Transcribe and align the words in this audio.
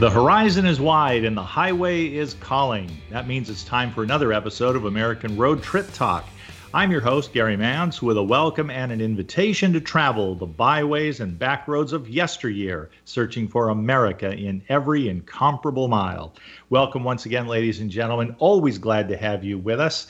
The 0.00 0.08
horizon 0.08 0.64
is 0.64 0.80
wide 0.80 1.26
and 1.26 1.36
the 1.36 1.42
highway 1.42 2.06
is 2.06 2.32
calling. 2.32 2.90
That 3.10 3.28
means 3.28 3.50
it's 3.50 3.64
time 3.64 3.92
for 3.92 4.02
another 4.02 4.32
episode 4.32 4.74
of 4.74 4.86
American 4.86 5.36
Road 5.36 5.62
Trip 5.62 5.92
Talk. 5.92 6.24
I'm 6.72 6.90
your 6.90 7.02
host, 7.02 7.34
Gary 7.34 7.54
Mance, 7.54 8.00
with 8.00 8.16
a 8.16 8.22
welcome 8.22 8.70
and 8.70 8.90
an 8.92 9.02
invitation 9.02 9.74
to 9.74 9.80
travel 9.82 10.34
the 10.34 10.46
byways 10.46 11.20
and 11.20 11.38
back 11.38 11.68
roads 11.68 11.92
of 11.92 12.08
yesteryear, 12.08 12.88
searching 13.04 13.46
for 13.46 13.68
America 13.68 14.32
in 14.32 14.62
every 14.70 15.10
incomparable 15.10 15.86
mile. 15.86 16.34
Welcome 16.70 17.04
once 17.04 17.26
again, 17.26 17.46
ladies 17.46 17.80
and 17.80 17.90
gentlemen. 17.90 18.34
Always 18.38 18.78
glad 18.78 19.06
to 19.10 19.18
have 19.18 19.44
you 19.44 19.58
with 19.58 19.80
us. 19.80 20.06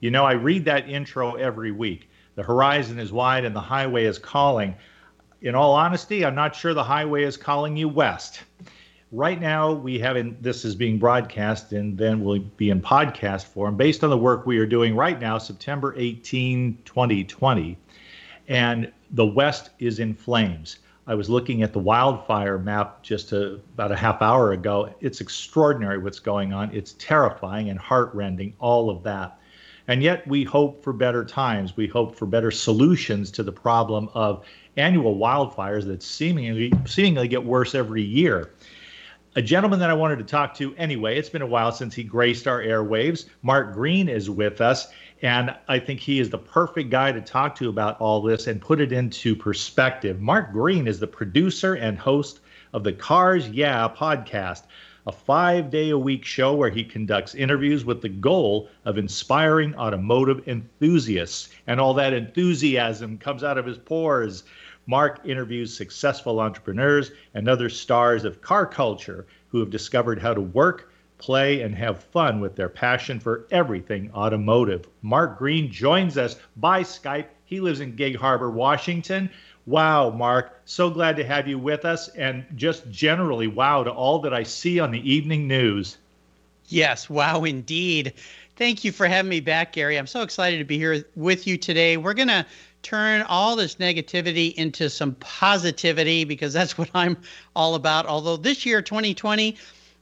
You 0.00 0.10
know, 0.10 0.24
I 0.24 0.32
read 0.32 0.64
that 0.64 0.88
intro 0.88 1.34
every 1.34 1.72
week. 1.72 2.08
The 2.36 2.42
horizon 2.42 2.98
is 2.98 3.12
wide 3.12 3.44
and 3.44 3.54
the 3.54 3.60
highway 3.60 4.06
is 4.06 4.18
calling. 4.18 4.76
In 5.42 5.54
all 5.54 5.74
honesty, 5.74 6.24
I'm 6.24 6.34
not 6.34 6.56
sure 6.56 6.72
the 6.72 6.82
highway 6.82 7.24
is 7.24 7.36
calling 7.36 7.76
you 7.76 7.90
west 7.90 8.40
right 9.16 9.40
now 9.40 9.72
we 9.72 9.98
have 9.98 10.16
in 10.16 10.36
this 10.40 10.64
is 10.64 10.74
being 10.74 10.98
broadcast 10.98 11.72
and 11.72 11.96
then 11.96 12.22
will 12.22 12.38
be 12.38 12.70
in 12.70 12.80
podcast 12.80 13.44
form 13.44 13.76
based 13.76 14.04
on 14.04 14.10
the 14.10 14.18
work 14.18 14.46
we 14.46 14.58
are 14.58 14.66
doing 14.66 14.94
right 14.94 15.20
now 15.20 15.38
september 15.38 15.94
18 15.96 16.78
2020 16.84 17.78
and 18.48 18.92
the 19.10 19.26
west 19.26 19.70
is 19.78 19.98
in 19.98 20.14
flames. 20.14 20.78
I 21.06 21.14
was 21.14 21.30
looking 21.30 21.62
at 21.62 21.72
the 21.72 21.78
wildfire 21.78 22.58
map 22.58 23.02
just 23.02 23.32
a, 23.32 23.54
about 23.74 23.92
a 23.92 23.96
half 23.96 24.22
hour 24.22 24.52
ago. 24.52 24.92
It's 25.00 25.20
extraordinary 25.20 25.98
what's 25.98 26.18
going 26.18 26.52
on. 26.52 26.74
It's 26.74 26.94
terrifying 26.98 27.70
and 27.70 27.78
heartrending 27.78 28.54
all 28.58 28.90
of 28.90 29.04
that. 29.04 29.38
And 29.88 30.02
yet 30.02 30.26
we 30.26 30.42
hope 30.42 30.82
for 30.82 30.92
better 30.92 31.24
times. 31.24 31.76
We 31.76 31.86
hope 31.86 32.16
for 32.16 32.26
better 32.26 32.50
solutions 32.50 33.30
to 33.32 33.44
the 33.44 33.52
problem 33.52 34.08
of 34.14 34.44
annual 34.76 35.16
wildfires 35.16 35.86
that 35.86 36.02
seemingly 36.02 36.72
seemingly 36.86 37.28
get 37.28 37.44
worse 37.44 37.74
every 37.74 38.02
year 38.02 38.50
a 39.36 39.42
gentleman 39.42 39.78
that 39.78 39.90
I 39.90 39.94
wanted 39.94 40.16
to 40.16 40.24
talk 40.24 40.54
to 40.54 40.74
anyway. 40.76 41.18
It's 41.18 41.28
been 41.28 41.42
a 41.42 41.46
while 41.46 41.70
since 41.70 41.94
he 41.94 42.02
graced 42.02 42.48
our 42.48 42.62
airwaves. 42.62 43.26
Mark 43.42 43.74
Greene 43.74 44.08
is 44.08 44.30
with 44.30 44.62
us, 44.62 44.88
and 45.20 45.54
I 45.68 45.78
think 45.78 46.00
he 46.00 46.20
is 46.20 46.30
the 46.30 46.38
perfect 46.38 46.88
guy 46.88 47.12
to 47.12 47.20
talk 47.20 47.54
to 47.56 47.68
about 47.68 48.00
all 48.00 48.22
this 48.22 48.46
and 48.46 48.62
put 48.62 48.80
it 48.80 48.92
into 48.92 49.36
perspective. 49.36 50.22
Mark 50.22 50.52
Greene 50.52 50.88
is 50.88 50.98
the 50.98 51.06
producer 51.06 51.74
and 51.74 51.98
host 51.98 52.40
of 52.72 52.82
the 52.82 52.94
Cars 52.94 53.46
Yeah 53.50 53.86
podcast, 53.94 54.62
a 55.06 55.12
five 55.12 55.68
day 55.68 55.90
a 55.90 55.98
week 55.98 56.24
show 56.24 56.54
where 56.54 56.70
he 56.70 56.82
conducts 56.82 57.34
interviews 57.34 57.84
with 57.84 58.00
the 58.00 58.08
goal 58.08 58.70
of 58.86 58.96
inspiring 58.96 59.74
automotive 59.74 60.48
enthusiasts. 60.48 61.50
And 61.66 61.78
all 61.78 61.92
that 61.92 62.14
enthusiasm 62.14 63.18
comes 63.18 63.44
out 63.44 63.58
of 63.58 63.66
his 63.66 63.76
pores. 63.76 64.44
Mark 64.86 65.20
interviews 65.24 65.76
successful 65.76 66.40
entrepreneurs 66.40 67.10
and 67.34 67.48
other 67.48 67.68
stars 67.68 68.24
of 68.24 68.40
car 68.40 68.66
culture 68.66 69.26
who 69.48 69.60
have 69.60 69.70
discovered 69.70 70.20
how 70.20 70.32
to 70.32 70.40
work, 70.40 70.92
play, 71.18 71.62
and 71.62 71.74
have 71.74 72.04
fun 72.04 72.40
with 72.40 72.54
their 72.54 72.68
passion 72.68 73.18
for 73.18 73.46
everything 73.50 74.10
automotive. 74.14 74.86
Mark 75.02 75.38
Greene 75.38 75.70
joins 75.70 76.16
us 76.16 76.36
by 76.56 76.82
Skype. 76.82 77.26
He 77.44 77.60
lives 77.60 77.80
in 77.80 77.96
Gig 77.96 78.16
Harbor, 78.16 78.50
Washington. 78.50 79.30
Wow, 79.66 80.10
Mark, 80.10 80.60
so 80.64 80.90
glad 80.90 81.16
to 81.16 81.24
have 81.24 81.48
you 81.48 81.58
with 81.58 81.84
us. 81.84 82.08
And 82.08 82.44
just 82.54 82.88
generally, 82.90 83.48
wow 83.48 83.82
to 83.82 83.90
all 83.90 84.20
that 84.20 84.32
I 84.32 84.44
see 84.44 84.78
on 84.78 84.92
the 84.92 85.12
evening 85.12 85.48
news. 85.48 85.98
Yes, 86.68 87.10
wow, 87.10 87.44
indeed. 87.44 88.12
Thank 88.56 88.84
you 88.84 88.92
for 88.92 89.06
having 89.06 89.28
me 89.28 89.40
back, 89.40 89.72
Gary. 89.72 89.98
I'm 89.98 90.06
so 90.06 90.22
excited 90.22 90.58
to 90.58 90.64
be 90.64 90.78
here 90.78 91.04
with 91.14 91.46
you 91.46 91.56
today. 91.58 91.96
We're 91.96 92.14
going 92.14 92.28
to 92.28 92.46
turn 92.86 93.22
all 93.22 93.56
this 93.56 93.76
negativity 93.76 94.54
into 94.54 94.88
some 94.88 95.14
positivity 95.16 96.22
because 96.22 96.52
that's 96.52 96.78
what 96.78 96.88
I'm 96.94 97.16
all 97.56 97.74
about. 97.74 98.06
Although 98.06 98.36
this 98.36 98.64
year, 98.64 98.80
2020, 98.80 99.56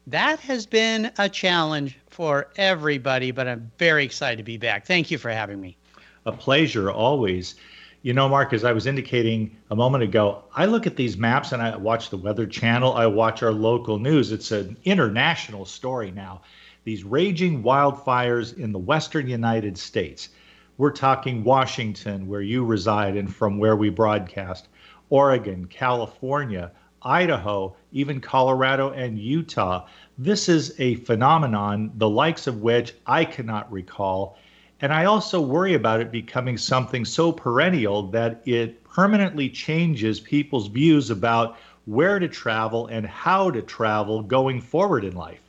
that 0.08 0.38
has 0.40 0.66
been 0.66 1.10
a 1.16 1.30
challenge 1.30 1.98
for 2.10 2.48
everybody, 2.56 3.30
but 3.30 3.48
I'm 3.48 3.72
very 3.78 4.04
excited 4.04 4.36
to 4.36 4.42
be 4.42 4.58
back. 4.58 4.86
Thank 4.86 5.10
you 5.10 5.16
for 5.16 5.30
having 5.30 5.62
me. 5.62 5.78
A 6.26 6.32
pleasure, 6.32 6.90
always. 6.90 7.54
You 8.02 8.12
know, 8.12 8.28
Mark, 8.28 8.52
as 8.52 8.64
I 8.64 8.72
was 8.72 8.86
indicating 8.86 9.56
a 9.70 9.76
moment 9.76 10.04
ago, 10.04 10.44
I 10.54 10.66
look 10.66 10.86
at 10.86 10.96
these 10.96 11.16
maps 11.16 11.52
and 11.52 11.62
I 11.62 11.74
watch 11.76 12.10
the 12.10 12.18
Weather 12.18 12.46
Channel, 12.46 12.92
I 12.92 13.06
watch 13.06 13.42
our 13.42 13.52
local 13.52 13.98
news. 13.98 14.30
It's 14.30 14.52
an 14.52 14.76
international 14.84 15.64
story 15.64 16.10
now. 16.10 16.42
These 16.84 17.02
raging 17.02 17.62
wildfires 17.62 18.58
in 18.58 18.72
the 18.72 18.78
western 18.78 19.26
United 19.26 19.78
States. 19.78 20.28
We're 20.76 20.90
talking 20.90 21.44
Washington, 21.44 22.26
where 22.26 22.40
you 22.40 22.64
reside 22.64 23.16
and 23.16 23.32
from 23.32 23.58
where 23.58 23.76
we 23.76 23.90
broadcast, 23.90 24.68
Oregon, 25.08 25.66
California, 25.66 26.72
Idaho, 27.02 27.76
even 27.92 28.20
Colorado 28.20 28.90
and 28.90 29.18
Utah. 29.18 29.86
This 30.18 30.48
is 30.48 30.74
a 30.78 30.96
phenomenon, 30.96 31.92
the 31.96 32.08
likes 32.08 32.46
of 32.46 32.62
which 32.62 32.94
I 33.06 33.24
cannot 33.24 33.70
recall. 33.70 34.36
And 34.80 34.92
I 34.92 35.04
also 35.04 35.40
worry 35.40 35.74
about 35.74 36.00
it 36.00 36.10
becoming 36.10 36.58
something 36.58 37.04
so 37.04 37.30
perennial 37.30 38.08
that 38.10 38.42
it 38.44 38.82
permanently 38.82 39.50
changes 39.50 40.18
people's 40.18 40.66
views 40.66 41.10
about 41.10 41.56
where 41.84 42.18
to 42.18 42.26
travel 42.26 42.88
and 42.88 43.06
how 43.06 43.50
to 43.50 43.62
travel 43.62 44.22
going 44.22 44.60
forward 44.60 45.04
in 45.04 45.14
life. 45.14 45.40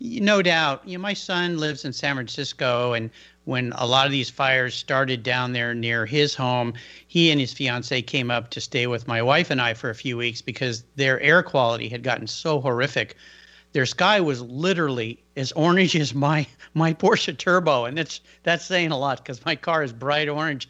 No 0.00 0.42
doubt. 0.42 0.82
You 0.86 0.96
know, 0.96 1.02
my 1.02 1.12
son 1.12 1.58
lives 1.58 1.84
in 1.84 1.92
San 1.92 2.14
Francisco, 2.14 2.92
and 2.92 3.10
when 3.48 3.72
a 3.76 3.86
lot 3.86 4.04
of 4.04 4.12
these 4.12 4.28
fires 4.28 4.74
started 4.74 5.22
down 5.22 5.54
there 5.54 5.72
near 5.72 6.04
his 6.04 6.34
home, 6.34 6.74
he 7.06 7.30
and 7.30 7.40
his 7.40 7.50
fiance 7.50 8.02
came 8.02 8.30
up 8.30 8.50
to 8.50 8.60
stay 8.60 8.86
with 8.86 9.08
my 9.08 9.22
wife 9.22 9.50
and 9.50 9.58
I 9.58 9.72
for 9.72 9.88
a 9.88 9.94
few 9.94 10.18
weeks 10.18 10.42
because 10.42 10.84
their 10.96 11.18
air 11.20 11.42
quality 11.42 11.88
had 11.88 12.02
gotten 12.02 12.26
so 12.26 12.60
horrific. 12.60 13.16
Their 13.72 13.86
sky 13.86 14.20
was 14.20 14.42
literally 14.42 15.24
as 15.34 15.52
orange 15.52 15.96
as 15.96 16.14
my 16.14 16.46
my 16.74 16.92
Porsche 16.92 17.38
Turbo, 17.38 17.86
and 17.86 17.96
that's 17.96 18.20
that's 18.42 18.66
saying 18.66 18.90
a 18.90 18.98
lot 18.98 19.24
because 19.24 19.42
my 19.46 19.56
car 19.56 19.82
is 19.82 19.94
bright 19.94 20.28
orange. 20.28 20.68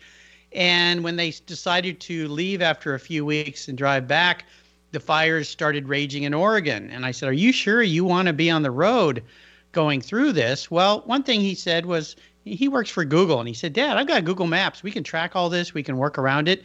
And 0.53 1.03
when 1.03 1.17
they 1.17 1.33
decided 1.47 1.99
to 2.03 2.29
leave 2.29 2.63
after 2.63 2.95
a 2.95 3.01
few 3.01 3.25
weeks 3.25 3.67
and 3.67 3.77
drive 3.77 4.07
back, 4.07 4.45
the 4.93 5.01
fires 5.01 5.49
started 5.49 5.89
raging 5.89 6.23
in 6.23 6.33
Oregon. 6.33 6.91
And 6.91 7.05
I 7.05 7.11
said, 7.11 7.29
"Are 7.29 7.33
you 7.33 7.51
sure 7.51 7.83
you 7.83 8.05
want 8.05 8.29
to 8.29 8.33
be 8.33 8.51
on 8.51 8.63
the 8.63 8.71
road?" 8.71 9.25
going 9.73 10.01
through 10.01 10.33
this? 10.33 10.71
Well, 10.71 11.03
one 11.05 11.23
thing 11.23 11.41
he 11.41 11.55
said 11.55 11.85
was, 11.85 12.17
he 12.55 12.69
works 12.69 12.91
for 12.91 13.05
Google, 13.05 13.39
and 13.39 13.49
he 13.49 13.55
said, 13.55 13.73
"Dad, 13.73 13.97
I've 13.97 14.07
got 14.07 14.25
Google 14.25 14.47
Maps. 14.47 14.83
We 14.83 14.91
can 14.91 15.05
track 15.05 15.37
all 15.37 15.49
this. 15.49 15.75
We 15.75 15.83
can 15.83 15.97
work 15.97 16.19
around 16.19 16.49
it." 16.49 16.65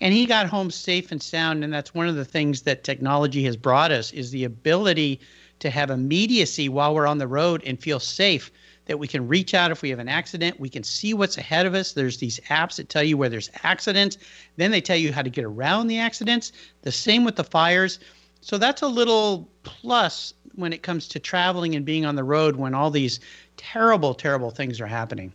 And 0.00 0.12
he 0.12 0.26
got 0.26 0.48
home 0.48 0.70
safe 0.70 1.12
and 1.12 1.22
sound, 1.22 1.62
and 1.62 1.72
that's 1.72 1.94
one 1.94 2.08
of 2.08 2.16
the 2.16 2.24
things 2.24 2.62
that 2.62 2.82
technology 2.82 3.44
has 3.44 3.56
brought 3.56 3.92
us 3.92 4.12
is 4.12 4.30
the 4.30 4.44
ability 4.44 5.20
to 5.60 5.70
have 5.70 5.90
immediacy 5.90 6.68
while 6.68 6.94
we're 6.94 7.06
on 7.06 7.18
the 7.18 7.28
road 7.28 7.62
and 7.64 7.80
feel 7.80 8.00
safe 8.00 8.50
that 8.86 8.98
we 8.98 9.06
can 9.06 9.28
reach 9.28 9.54
out 9.54 9.70
if 9.70 9.80
we 9.80 9.90
have 9.90 10.00
an 10.00 10.08
accident. 10.08 10.58
We 10.58 10.68
can 10.68 10.82
see 10.82 11.14
what's 11.14 11.38
ahead 11.38 11.66
of 11.66 11.74
us. 11.74 11.92
There's 11.92 12.18
these 12.18 12.40
apps 12.48 12.76
that 12.76 12.88
tell 12.88 13.04
you 13.04 13.16
where 13.16 13.28
there's 13.28 13.50
accidents. 13.62 14.18
Then 14.56 14.72
they 14.72 14.80
tell 14.80 14.96
you 14.96 15.12
how 15.12 15.22
to 15.22 15.30
get 15.30 15.44
around 15.44 15.86
the 15.86 15.98
accidents. 15.98 16.50
The 16.82 16.90
same 16.90 17.24
with 17.24 17.36
the 17.36 17.44
fires. 17.44 18.00
So 18.40 18.58
that's 18.58 18.82
a 18.82 18.88
little 18.88 19.48
plus 19.62 20.34
when 20.56 20.72
it 20.72 20.82
comes 20.82 21.06
to 21.08 21.20
traveling 21.20 21.76
and 21.76 21.86
being 21.86 22.04
on 22.04 22.16
the 22.16 22.24
road 22.24 22.56
when 22.56 22.74
all 22.74 22.90
these 22.90 23.20
terrible, 23.62 24.14
terrible 24.14 24.50
things 24.50 24.80
are 24.80 24.86
happening. 24.86 25.32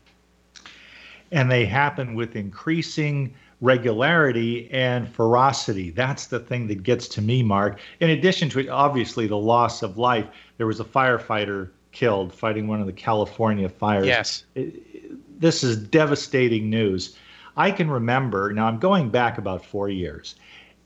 And 1.31 1.51
they 1.51 1.65
happen 1.65 2.13
with 2.15 2.35
increasing 2.35 3.33
regularity 3.61 4.69
and 4.71 5.09
ferocity. 5.09 5.89
That's 5.89 6.27
the 6.27 6.39
thing 6.39 6.67
that 6.67 6.83
gets 6.83 7.07
to 7.09 7.21
me, 7.21 7.41
Mark. 7.41 7.79
In 7.99 8.11
addition 8.11 8.49
to 8.49 8.67
obviously 8.67 9.27
the 9.27 9.37
loss 9.37 9.81
of 9.81 9.97
life, 9.97 10.27
there 10.57 10.67
was 10.67 10.79
a 10.79 10.85
firefighter 10.85 11.69
killed 11.91 12.33
fighting 12.33 12.67
one 12.67 12.79
of 12.79 12.85
the 12.85 12.93
California 12.93 13.67
fires. 13.67 14.05
Yes. 14.05 14.45
It, 14.55 15.41
this 15.41 15.63
is 15.63 15.77
devastating 15.77 16.69
news. 16.69 17.17
I 17.55 17.71
can 17.71 17.89
remember, 17.89 18.53
now 18.53 18.67
I'm 18.67 18.79
going 18.79 19.09
back 19.09 19.37
about 19.37 19.65
four 19.65 19.89
years, 19.89 20.35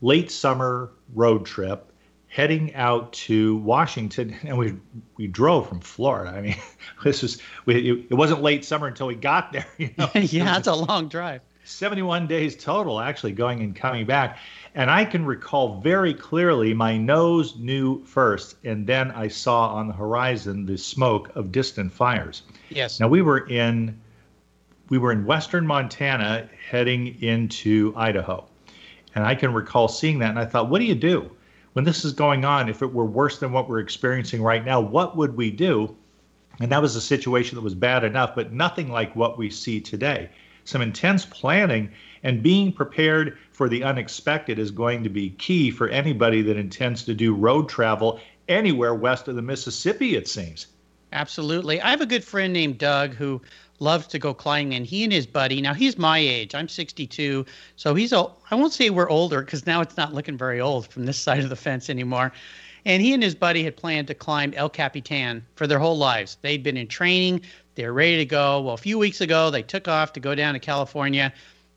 late 0.02 0.32
summer 0.32 0.92
road 1.14 1.46
trip 1.46 1.91
heading 2.32 2.74
out 2.76 3.12
to 3.12 3.58
Washington, 3.58 4.34
and 4.44 4.58
we 4.58 4.74
we 5.18 5.28
drove 5.28 5.68
from 5.68 5.82
Florida. 5.82 6.36
I 6.36 6.42
mean, 6.42 6.56
this 7.04 7.22
was 7.22 7.40
we, 7.66 8.06
it 8.10 8.14
wasn't 8.14 8.42
late 8.42 8.66
summer 8.66 8.88
until 8.88 9.08
we 9.08 9.16
got 9.16 9.52
there. 9.52 9.68
You 9.78 9.90
know? 9.98 10.10
yeah, 10.16 10.58
it's 10.58 10.68
a 10.68 10.76
long 10.76 11.08
drive. 11.08 11.42
71 11.64 12.28
days 12.28 12.56
total, 12.56 13.00
actually 13.00 13.34
going 13.34 13.62
and 13.62 13.76
coming 13.76 14.06
back. 14.06 14.40
And 14.74 14.90
I 14.90 15.06
can 15.06 15.26
recall 15.26 15.80
very 15.80 16.14
clearly 16.14 16.74
my 16.74 16.98
nose 16.98 17.56
knew 17.56 18.04
first, 18.04 18.56
and 18.64 18.88
then 18.88 19.12
I 19.12 19.28
saw 19.28 19.68
on 19.68 19.88
the 19.88 19.94
horizon 19.94 20.66
the 20.66 20.78
smoke 20.78 21.36
of 21.36 21.52
distant 21.52 21.92
fires. 21.92 22.44
Yes. 22.70 23.00
Now 23.00 23.08
we 23.08 23.22
were 23.22 23.48
in 23.48 24.00
we 24.90 24.98
were 24.98 25.12
in 25.12 25.26
western 25.26 25.66
Montana 25.66 26.50
heading 26.70 27.22
into 27.22 27.94
Idaho. 27.96 28.46
And 29.16 29.26
I 29.26 29.36
can 29.36 29.54
recall 29.54 29.88
seeing 29.88 30.20
that 30.20 30.30
and 30.30 30.40
I 30.40 30.46
thought, 30.46 30.70
what 30.70 30.80
do 30.80 30.86
you 30.86 30.96
do? 30.96 31.32
When 31.74 31.86
this 31.86 32.04
is 32.04 32.14
going 32.14 32.46
on, 32.46 32.70
if 32.70 32.82
it 32.82 32.94
were 32.94 33.06
worse 33.06 33.40
than 33.40 33.52
what 33.52 33.70
we're 33.70 33.80
experiencing 33.80 34.42
right 34.42 34.66
now, 34.66 34.82
what 34.82 35.16
would 35.16 35.36
we 35.36 35.52
do? 35.52 35.96
And 36.60 36.72
that 36.72 36.82
was 36.82 36.96
a 36.96 37.02
situation 37.02 37.56
that 37.56 37.62
was 37.62 37.76
bad 37.76 38.04
enough, 38.04 38.36
but 38.36 38.52
nothing 38.52 38.92
like 38.92 39.16
what 39.16 39.38
we 39.38 39.50
see 39.50 39.80
today. 39.80 40.30
Some 40.64 40.82
intense 40.82 41.26
planning 41.26 41.92
and 42.24 42.44
being 42.44 42.72
prepared 42.72 43.38
for 43.52 43.68
the 43.68 43.84
unexpected 43.84 44.60
is 44.60 44.70
going 44.70 45.04
to 45.04 45.10
be 45.10 45.32
key 45.32 45.72
for 45.72 45.88
anybody 45.88 46.42
that 46.44 46.58
intends 46.58 47.04
to 47.06 47.14
do 47.14 47.34
road 47.34 47.68
travel 47.68 48.20
anywhere 48.48 48.94
west 48.94 49.28
of 49.28 49.36
the 49.36 49.42
Mississippi, 49.42 50.16
it 50.16 50.28
seems. 50.28 50.68
Absolutely. 51.14 51.82
I 51.82 51.90
have 51.90 52.02
a 52.02 52.06
good 52.06 52.24
friend 52.24 52.54
named 52.54 52.78
Doug 52.78 53.16
who 53.16 53.42
loves 53.82 54.08
to 54.08 54.20
go 54.20 54.34
climbing, 54.34 54.76
and 54.76 54.86
he 54.86 55.04
and 55.04 55.12
his 55.12 55.26
buddy. 55.26 55.62
Now 55.62 55.74
he's 55.74 55.98
my 55.98 56.20
age. 56.20 56.56
I'm 56.56 56.70
62, 56.70 57.46
so 57.76 57.96
he's. 57.96 58.14
I 58.14 58.26
won't 58.52 58.74
say 58.74 58.90
we're 58.90 59.10
older 59.10 59.42
because 59.42 59.66
now 59.66 59.82
it's 59.82 59.98
not 59.98 60.14
looking 60.14 60.38
very 60.38 60.62
old 60.62 60.88
from 60.88 61.06
this 61.06 61.18
side 61.28 61.44
of 61.44 61.50
the 61.50 61.56
fence 61.56 61.90
anymore. 61.90 62.32
And 62.86 63.02
he 63.02 63.14
and 63.14 63.22
his 63.22 63.36
buddy 63.36 63.64
had 63.64 63.78
planned 63.78 64.08
to 64.08 64.16
climb 64.16 64.54
El 64.56 64.70
Capitan 64.70 65.46
for 65.56 65.68
their 65.68 65.78
whole 65.78 65.98
lives. 65.98 66.38
They'd 66.42 66.64
been 66.64 66.78
in 66.78 66.88
training. 66.88 67.42
They're 67.76 67.94
ready 67.94 68.18
to 68.18 68.26
go. 68.26 68.62
Well, 68.62 68.74
a 68.74 68.78
few 68.78 68.98
weeks 68.98 69.22
ago, 69.22 69.52
they 69.52 69.62
took 69.62 69.88
off 69.88 70.14
to 70.14 70.20
go 70.20 70.34
down 70.34 70.56
to 70.56 70.60
California. 70.60 71.32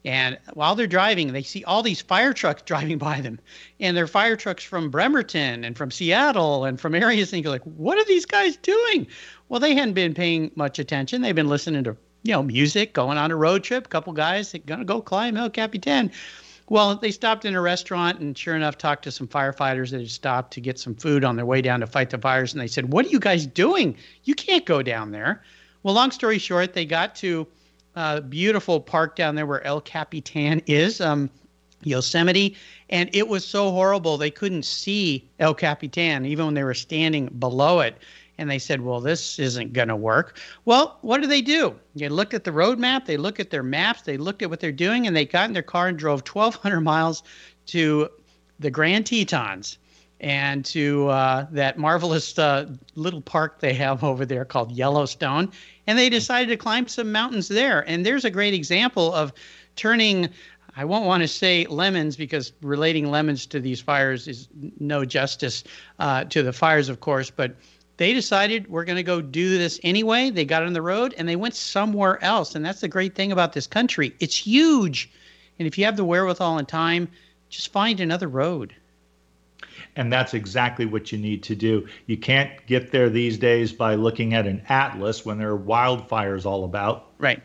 And 0.05 0.39
while 0.53 0.75
they're 0.75 0.87
driving, 0.87 1.33
they 1.33 1.43
see 1.43 1.65
all 1.65 1.83
these 1.83 2.03
fire 2.03 2.33
trucks 2.33 2.63
driving 2.67 2.99
by 2.99 3.21
them. 3.21 3.39
And 3.81 3.97
they're 3.97 4.07
fire 4.07 4.37
trucks 4.37 4.63
from 4.63 4.91
Bremerton 4.91 5.65
and 5.65 5.77
from 5.77 5.91
Seattle 5.91 6.65
and 6.65 6.81
from 6.81 6.95
areas. 6.95 7.33
And 7.33 7.43
you're 7.43 7.53
like, 7.53 7.65
what 7.65 7.99
are 7.99 8.05
these 8.05 8.27
guys 8.27 8.57
doing? 8.59 9.07
Well, 9.49 9.61
they 9.61 9.75
hadn't 9.75 9.95
been 9.95 10.15
paying 10.15 10.51
much 10.57 10.79
attention. 10.79 11.23
They've 11.23 11.35
been 11.35 11.49
listening 11.49 11.85
to, 11.85 11.97
you 12.23 12.33
know, 12.33 12.43
music, 12.43 12.93
going 12.93 13.19
on 13.19 13.31
a 13.31 13.37
road 13.37 13.65
trip. 13.65 13.87
A 13.87 13.89
couple 13.89 14.13
guys 14.13 14.53
that 14.53 14.67
to 14.67 14.85
go 14.85 15.01
climb 15.01 15.37
El 15.37 15.51
Capitan. 15.51 16.11
Well, 16.69 16.97
they 16.97 17.11
stopped 17.11 17.45
in 17.45 17.55
a 17.55 17.61
restaurant 17.61 18.21
and 18.21 18.37
sure 18.37 18.57
enough 18.57 18.79
talked 18.79 19.05
to 19.05 19.11
some 19.11 19.29
firefighters 19.29 19.91
that 19.91 20.01
had 20.01 20.11
stopped 20.11 20.53
to 20.55 20.63
get 20.63 20.79
some 20.79 20.95
food 20.95 21.23
on 21.23 21.37
their 21.37 21.45
way 21.45 21.61
down 21.61 21.81
to 21.81 21.87
fight 21.87 22.09
the 22.09 22.19
fires. 22.19 22.55
And 22.55 22.61
they 22.61 22.69
said, 22.69 22.93
What 22.93 23.05
are 23.05 23.11
you 23.11 23.21
guys 23.21 23.47
doing? 23.47 23.97
You 24.25 24.35
can't 24.35 24.65
go 24.65 24.83
down 24.83 25.11
there. 25.11 25.43
Well, 25.83 25.95
long 25.95 26.11
story 26.11 26.39
short, 26.39 26.73
they 26.73 26.87
got 26.87 27.15
to 27.17 27.47
a 27.95 28.21
beautiful 28.21 28.81
park 28.81 29.17
down 29.17 29.35
there 29.35 29.47
where 29.47 29.65
El 29.65 29.81
Capitan 29.81 30.63
is, 30.67 31.01
um, 31.01 31.31
Yosemite, 31.83 32.57
and 32.91 33.11
it 33.13 33.29
was 33.29 33.47
so 33.47 33.71
horrible 33.71 34.17
they 34.17 34.31
couldn't 34.31 34.65
see 34.65 35.29
El 35.39 35.55
Capitan 35.55 36.25
even 36.25 36.47
when 36.47 36.55
they 36.55 36.65
were 36.65 36.75
standing 36.75 37.27
below 37.39 37.81
it. 37.81 37.99
And 38.37 38.51
they 38.51 38.59
said, 38.59 38.81
well, 38.81 39.01
this 39.01 39.39
isn't 39.39 39.73
going 39.73 39.89
to 39.89 39.97
work. 39.97 40.41
Well, 40.65 40.99
what 41.03 41.21
do 41.21 41.29
they 41.29 41.41
do? 41.41 41.79
They 41.95 42.09
looked 42.09 42.35
at 42.35 42.43
the 42.43 42.51
road 42.51 42.81
map, 42.81 43.07
they 43.07 43.17
looked 43.17 43.39
at 43.39 43.51
their 43.51 43.63
maps, 43.63 44.03
they 44.03 44.17
looked 44.17 44.43
at 44.43 44.51
what 44.51 44.59
they're 44.59 44.73
doing, 44.73 45.07
and 45.07 45.15
they 45.15 45.25
got 45.25 45.47
in 45.49 45.53
their 45.53 45.63
car 45.63 45.87
and 45.87 45.97
drove 45.97 46.27
1,200 46.27 46.81
miles 46.81 47.23
to 47.67 48.09
the 48.59 48.71
Grand 48.71 49.07
Tetons 49.07 49.79
and 50.25 50.65
to 50.65 51.07
uh, 51.09 51.47
that 51.51 51.77
marvelous 51.77 52.39
uh, 52.39 52.67
little 52.95 53.21
park 53.21 53.61
they 53.61 53.75
have 53.75 54.03
over 54.03 54.25
there 54.25 54.47
called 54.47 54.73
Yellowstone. 54.73 55.53
And 55.87 55.99
they 55.99 56.09
decided 56.09 56.49
to 56.49 56.57
climb 56.57 56.89
some 56.89 57.13
mountains 57.13 57.49
there. 57.49 57.87
And 57.87 58.07
there's 58.07 58.25
a 58.25 58.31
great 58.31 58.55
example 58.55 59.13
of 59.13 59.35
turning. 59.77 60.31
I 60.79 60.87
won't 60.87 61.05
want 61.05 61.23
to 61.23 61.29
say 61.29 61.67
lemons 61.67 62.17
because 62.17 62.55
relating 62.63 63.11
lemons 63.11 63.45
to 63.47 63.61
these 63.61 63.83
fires 63.83 64.27
is 64.27 64.49
no 64.81 65.05
justice 65.05 65.63
uh, 65.99 66.25
to 66.25 66.43
the 66.43 66.55
fires, 66.55 66.89
of 66.89 67.01
course. 67.01 67.29
But 67.29 67.55
they 67.99 68.15
decided 68.15 68.67
we're 68.71 68.87
going 68.87 68.97
to 68.97 69.03
go 69.03 69.21
do 69.21 69.59
this 69.59 69.79
anyway. 69.83 70.31
They 70.31 70.47
got 70.47 70.63
on 70.63 70.73
the 70.73 70.81
road 70.81 71.15
and 71.19 71.29
they 71.29 71.37
went 71.37 71.55
somewhere 71.55 72.23
else. 72.25 72.55
And 72.55 72.65
that's 72.65 72.81
the 72.81 72.89
great 72.89 73.15
thing 73.15 73.31
about 73.31 73.53
this 73.53 73.67
country. 73.67 74.15
It's 74.21 74.37
huge. 74.37 75.13
And 75.59 75.69
if 75.69 75.77
you 75.77 75.85
have 75.85 75.99
the 75.99 76.05
wherewithal 76.07 76.57
and 76.57 76.67
time, 76.67 77.09
just 77.51 77.71
find 77.71 78.01
another 78.01 78.27
road. 78.27 78.75
And 79.97 80.13
that's 80.13 80.35
exactly 80.35 80.87
what 80.87 81.13
you 81.13 81.19
need 81.19 81.43
to 81.45 81.55
do. 81.55 81.87
You 82.07 82.17
can't 82.17 82.51
get 82.67 82.91
there 82.91 83.09
these 83.09 83.39
days 83.39 83.73
by 83.73 83.95
looking 83.95 84.35
at 84.35 84.47
an 84.47 84.63
atlas 84.69 85.25
when 85.25 85.39
there 85.39 85.53
are 85.53 85.59
wildfires 85.59 86.45
all 86.45 86.65
about. 86.65 87.13
Right. 87.19 87.41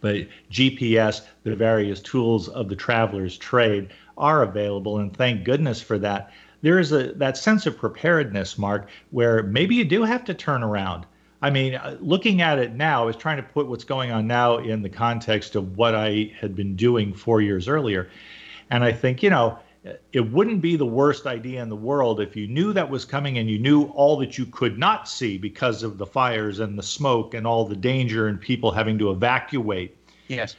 But 0.00 0.28
GPS, 0.50 1.22
the 1.42 1.56
various 1.56 2.00
tools 2.00 2.48
of 2.48 2.68
the 2.68 2.76
traveler's 2.76 3.36
trade, 3.36 3.90
are 4.16 4.42
available, 4.42 4.98
and 4.98 5.16
thank 5.16 5.44
goodness 5.44 5.80
for 5.80 5.98
that 5.98 6.32
there 6.62 6.78
is 6.78 6.92
a 6.92 7.12
that 7.14 7.36
sense 7.36 7.66
of 7.66 7.78
preparedness, 7.78 8.58
Mark, 8.58 8.88
where 9.10 9.42
maybe 9.42 9.74
you 9.74 9.84
do 9.84 10.02
have 10.04 10.24
to 10.24 10.34
turn 10.34 10.62
around. 10.62 11.06
I 11.40 11.50
mean, 11.50 11.76
uh, 11.76 11.96
looking 12.00 12.42
at 12.42 12.58
it 12.58 12.74
now, 12.74 13.02
I 13.02 13.06
was 13.06 13.16
trying 13.16 13.36
to 13.36 13.44
put 13.44 13.68
what's 13.68 13.84
going 13.84 14.10
on 14.10 14.26
now 14.26 14.58
in 14.58 14.82
the 14.82 14.88
context 14.88 15.54
of 15.54 15.76
what 15.76 15.94
I 15.94 16.32
had 16.38 16.56
been 16.56 16.74
doing 16.74 17.14
four 17.14 17.40
years 17.40 17.68
earlier. 17.68 18.10
And 18.70 18.82
I 18.82 18.92
think, 18.92 19.22
you 19.22 19.30
know, 19.30 19.58
it 20.12 20.32
wouldn't 20.32 20.60
be 20.60 20.76
the 20.76 20.86
worst 20.86 21.26
idea 21.26 21.62
in 21.62 21.68
the 21.68 21.76
world 21.76 22.20
if 22.20 22.36
you 22.36 22.46
knew 22.46 22.72
that 22.72 22.88
was 22.88 23.04
coming 23.04 23.38
and 23.38 23.48
you 23.48 23.58
knew 23.58 23.84
all 23.94 24.16
that 24.18 24.38
you 24.38 24.46
could 24.46 24.78
not 24.78 25.08
see 25.08 25.38
because 25.38 25.82
of 25.82 25.98
the 25.98 26.06
fires 26.06 26.60
and 26.60 26.78
the 26.78 26.82
smoke 26.82 27.34
and 27.34 27.46
all 27.46 27.64
the 27.64 27.76
danger 27.76 28.28
and 28.28 28.40
people 28.40 28.70
having 28.70 28.98
to 28.98 29.10
evacuate. 29.10 29.96
Yes. 30.28 30.56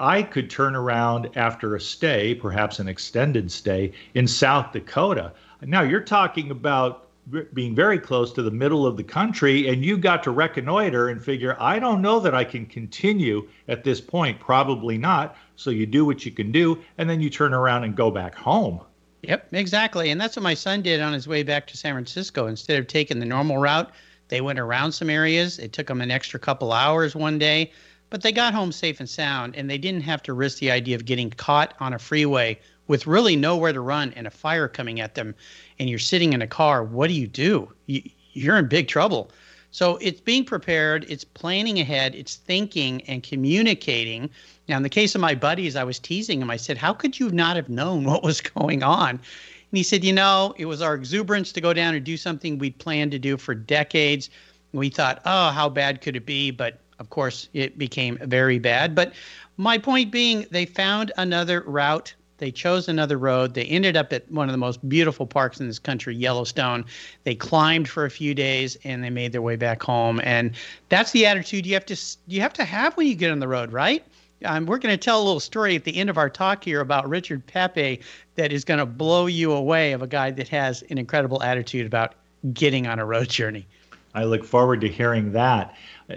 I 0.00 0.22
could 0.22 0.50
turn 0.50 0.74
around 0.74 1.30
after 1.36 1.76
a 1.76 1.80
stay, 1.80 2.34
perhaps 2.34 2.78
an 2.78 2.88
extended 2.88 3.50
stay, 3.50 3.92
in 4.14 4.26
South 4.26 4.72
Dakota. 4.72 5.32
Now 5.62 5.82
you're 5.82 6.00
talking 6.00 6.50
about 6.50 7.08
being 7.52 7.74
very 7.74 7.98
close 7.98 8.32
to 8.32 8.42
the 8.42 8.50
middle 8.50 8.86
of 8.86 8.96
the 8.96 9.04
country, 9.04 9.68
and 9.68 9.84
you 9.84 9.98
got 9.98 10.22
to 10.22 10.30
reconnoiter 10.30 11.10
and 11.10 11.22
figure, 11.22 11.56
I 11.60 11.78
don't 11.78 12.00
know 12.00 12.20
that 12.20 12.34
I 12.34 12.44
can 12.44 12.66
continue 12.66 13.48
at 13.68 13.84
this 13.84 14.00
point. 14.00 14.40
Probably 14.40 14.96
not. 14.96 15.36
So 15.58 15.70
you 15.70 15.86
do 15.86 16.04
what 16.04 16.24
you 16.24 16.30
can 16.30 16.52
do, 16.52 16.80
and 16.98 17.10
then 17.10 17.20
you 17.20 17.28
turn 17.28 17.52
around 17.52 17.82
and 17.82 17.96
go 17.96 18.12
back 18.12 18.36
home. 18.36 18.80
Yep, 19.22 19.48
exactly. 19.50 20.10
And 20.10 20.20
that's 20.20 20.36
what 20.36 20.44
my 20.44 20.54
son 20.54 20.82
did 20.82 21.00
on 21.00 21.12
his 21.12 21.26
way 21.26 21.42
back 21.42 21.66
to 21.66 21.76
San 21.76 21.94
Francisco. 21.94 22.46
Instead 22.46 22.78
of 22.78 22.86
taking 22.86 23.18
the 23.18 23.26
normal 23.26 23.58
route, 23.58 23.90
they 24.28 24.40
went 24.40 24.60
around 24.60 24.92
some 24.92 25.10
areas. 25.10 25.58
It 25.58 25.72
took 25.72 25.88
them 25.88 26.00
an 26.00 26.12
extra 26.12 26.38
couple 26.38 26.72
hours 26.72 27.16
one 27.16 27.38
day. 27.38 27.72
But 28.08 28.22
they 28.22 28.30
got 28.30 28.54
home 28.54 28.70
safe 28.70 29.00
and 29.00 29.08
sound, 29.10 29.56
and 29.56 29.68
they 29.68 29.78
didn't 29.78 30.02
have 30.02 30.22
to 30.22 30.32
risk 30.32 30.58
the 30.58 30.70
idea 30.70 30.94
of 30.94 31.04
getting 31.04 31.28
caught 31.28 31.74
on 31.80 31.92
a 31.92 31.98
freeway 31.98 32.60
with 32.86 33.08
really 33.08 33.34
nowhere 33.34 33.72
to 33.72 33.80
run 33.80 34.12
and 34.14 34.28
a 34.28 34.30
fire 34.30 34.68
coming 34.68 35.00
at 35.00 35.16
them. 35.16 35.34
And 35.80 35.90
you're 35.90 35.98
sitting 35.98 36.34
in 36.34 36.40
a 36.40 36.46
car. 36.46 36.84
What 36.84 37.08
do 37.08 37.14
you 37.14 37.26
do? 37.26 37.72
You're 37.86 38.58
in 38.58 38.68
big 38.68 38.86
trouble. 38.86 39.32
So 39.72 39.96
it's 39.96 40.20
being 40.20 40.44
prepared, 40.44 41.04
it's 41.08 41.24
planning 41.24 41.80
ahead, 41.80 42.14
it's 42.14 42.36
thinking 42.36 43.02
and 43.02 43.22
communicating. 43.24 44.30
Now, 44.68 44.76
in 44.76 44.82
the 44.82 44.90
case 44.90 45.14
of 45.14 45.20
my 45.20 45.34
buddies, 45.34 45.76
I 45.76 45.84
was 45.84 45.98
teasing 45.98 46.42
him. 46.42 46.50
I 46.50 46.56
said, 46.56 46.76
How 46.76 46.92
could 46.92 47.18
you 47.18 47.30
not 47.30 47.56
have 47.56 47.68
known 47.68 48.04
what 48.04 48.22
was 48.22 48.40
going 48.40 48.82
on? 48.82 49.10
And 49.10 49.76
he 49.76 49.82
said, 49.82 50.04
You 50.04 50.12
know, 50.12 50.54
it 50.58 50.66
was 50.66 50.82
our 50.82 50.94
exuberance 50.94 51.52
to 51.52 51.60
go 51.60 51.72
down 51.72 51.94
and 51.94 52.04
do 52.04 52.16
something 52.16 52.58
we'd 52.58 52.78
planned 52.78 53.12
to 53.12 53.18
do 53.18 53.36
for 53.36 53.54
decades. 53.54 54.28
We 54.72 54.90
thought, 54.90 55.22
Oh, 55.24 55.50
how 55.50 55.68
bad 55.68 56.02
could 56.02 56.16
it 56.16 56.26
be? 56.26 56.50
But 56.50 56.80
of 56.98 57.10
course, 57.10 57.48
it 57.54 57.78
became 57.78 58.18
very 58.22 58.58
bad. 58.58 58.94
But 58.94 59.14
my 59.56 59.78
point 59.78 60.10
being, 60.10 60.46
they 60.50 60.66
found 60.66 61.12
another 61.16 61.62
route. 61.62 62.14
They 62.38 62.52
chose 62.52 62.88
another 62.88 63.18
road. 63.18 63.54
They 63.54 63.64
ended 63.64 63.96
up 63.96 64.12
at 64.12 64.30
one 64.30 64.48
of 64.48 64.52
the 64.52 64.58
most 64.58 64.86
beautiful 64.88 65.26
parks 65.26 65.58
in 65.58 65.66
this 65.66 65.80
country, 65.80 66.14
Yellowstone. 66.14 66.84
They 67.24 67.34
climbed 67.34 67.88
for 67.88 68.04
a 68.04 68.10
few 68.10 68.32
days 68.32 68.76
and 68.84 69.02
they 69.02 69.10
made 69.10 69.32
their 69.32 69.42
way 69.42 69.56
back 69.56 69.82
home. 69.82 70.20
And 70.22 70.52
that's 70.88 71.10
the 71.10 71.26
attitude 71.26 71.66
you 71.66 71.74
have 71.74 71.86
to 71.86 71.96
you 72.28 72.40
have 72.40 72.52
to 72.52 72.64
have 72.64 72.96
when 72.96 73.08
you 73.08 73.16
get 73.16 73.32
on 73.32 73.40
the 73.40 73.48
road, 73.48 73.72
right? 73.72 74.04
Um, 74.44 74.66
we're 74.66 74.78
going 74.78 74.96
to 74.96 75.02
tell 75.02 75.20
a 75.20 75.24
little 75.24 75.40
story 75.40 75.74
at 75.74 75.84
the 75.84 75.96
end 75.96 76.10
of 76.10 76.16
our 76.16 76.30
talk 76.30 76.64
here 76.64 76.80
about 76.80 77.08
Richard 77.08 77.46
Pape 77.46 78.02
that 78.36 78.52
is 78.52 78.64
going 78.64 78.78
to 78.78 78.86
blow 78.86 79.26
you 79.26 79.52
away 79.52 79.92
of 79.92 80.02
a 80.02 80.06
guy 80.06 80.30
that 80.30 80.48
has 80.48 80.82
an 80.90 80.98
incredible 80.98 81.42
attitude 81.42 81.86
about 81.86 82.14
getting 82.52 82.86
on 82.86 82.98
a 82.98 83.04
road 83.04 83.28
journey. 83.28 83.66
I 84.14 84.24
look 84.24 84.44
forward 84.44 84.80
to 84.82 84.88
hearing 84.88 85.32
that. 85.32 85.76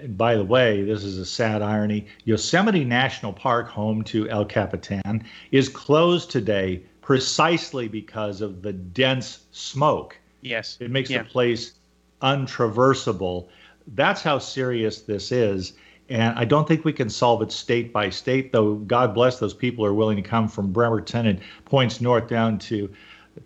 By 0.10 0.36
the 0.36 0.46
way, 0.46 0.84
this 0.84 1.04
is 1.04 1.18
a 1.18 1.26
sad 1.26 1.62
irony. 1.62 2.08
Yosemite 2.24 2.86
National 2.86 3.34
Park, 3.34 3.68
home 3.68 4.04
to 4.06 4.30
El 4.30 4.46
Capitan, 4.46 5.24
is 5.52 5.68
closed 5.68 6.32
today 6.32 6.82
precisely 7.02 7.88
because 7.88 8.42
of 8.42 8.62
the 8.62 8.72
dense 8.72 9.46
smoke. 9.52 10.18
Yes. 10.42 10.78
It 10.80 10.92
makes 10.92 11.10
yeah. 11.10 11.24
the 11.24 11.30
place 11.30 11.74
untraversable. 12.22 13.50
That's 13.96 14.22
how 14.22 14.40
serious 14.40 15.02
this 15.02 15.32
is. 15.32 15.74
And 16.12 16.38
I 16.38 16.46
don't 16.46 16.68
think 16.68 16.84
we 16.84 16.94
can 16.94 17.10
solve 17.10 17.42
it 17.42 17.52
state 17.52 17.94
by 17.94 18.10
state, 18.10 18.52
though 18.52 18.76
God 18.76 19.14
bless 19.14 19.40
those 19.40 19.54
people 19.54 19.86
who 19.86 19.92
are 19.92 19.94
willing 19.94 20.18
to 20.18 20.22
come 20.22 20.48
from 20.48 20.72
Bremerton 20.72 21.26
and 21.26 21.40
points 21.66 22.02
north 22.02 22.28
down 22.28 22.60
to 22.60 22.92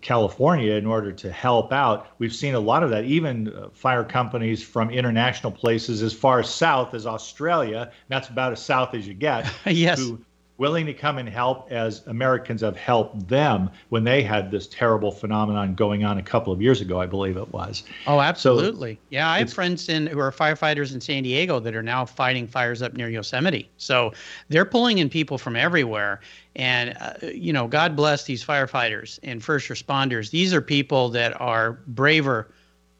California 0.00 0.72
in 0.74 0.84
order 0.84 1.12
to 1.12 1.30
help 1.30 1.72
out. 1.72 2.08
We've 2.18 2.34
seen 2.34 2.54
a 2.54 2.60
lot 2.60 2.82
of 2.82 2.90
that, 2.90 3.04
even 3.04 3.52
uh, 3.54 3.68
fire 3.72 4.02
companies 4.02 4.62
from 4.62 4.90
international 4.90 5.52
places 5.52 6.02
as 6.02 6.12
far 6.12 6.42
south 6.42 6.92
as 6.92 7.06
Australia. 7.06 7.92
That's 8.08 8.28
about 8.28 8.52
as 8.52 8.60
south 8.60 8.94
as 8.94 9.06
you 9.06 9.14
get. 9.14 9.50
yes. 9.66 10.00
Who 10.00 10.18
willing 10.58 10.86
to 10.86 10.94
come 10.94 11.18
and 11.18 11.28
help 11.28 11.70
as 11.70 12.06
Americans 12.06 12.62
have 12.62 12.76
helped 12.76 13.28
them 13.28 13.70
when 13.90 14.04
they 14.04 14.22
had 14.22 14.50
this 14.50 14.66
terrible 14.66 15.10
phenomenon 15.10 15.74
going 15.74 16.04
on 16.04 16.18
a 16.18 16.22
couple 16.22 16.52
of 16.52 16.62
years 16.62 16.80
ago, 16.80 17.00
I 17.00 17.06
believe 17.06 17.36
it 17.36 17.52
was. 17.52 17.82
Oh, 18.06 18.20
absolutely. 18.20 18.94
So 18.94 19.00
yeah, 19.10 19.28
I 19.28 19.38
have 19.40 19.52
friends 19.52 19.88
in 19.88 20.06
who 20.06 20.18
are 20.18 20.32
firefighters 20.32 20.94
in 20.94 21.00
San 21.00 21.22
Diego 21.22 21.60
that 21.60 21.74
are 21.74 21.82
now 21.82 22.04
fighting 22.04 22.46
fires 22.46 22.80
up 22.80 22.94
near 22.94 23.08
Yosemite. 23.08 23.68
So 23.76 24.12
they're 24.48 24.64
pulling 24.64 24.98
in 24.98 25.10
people 25.10 25.36
from 25.36 25.56
everywhere. 25.56 26.20
And, 26.54 26.96
uh, 27.00 27.14
you 27.26 27.52
know, 27.52 27.66
God 27.68 27.94
bless 27.94 28.24
these 28.24 28.42
firefighters 28.44 29.18
and 29.22 29.44
first 29.44 29.68
responders. 29.68 30.30
These 30.30 30.54
are 30.54 30.62
people 30.62 31.10
that 31.10 31.38
are 31.38 31.72
braver 31.86 32.48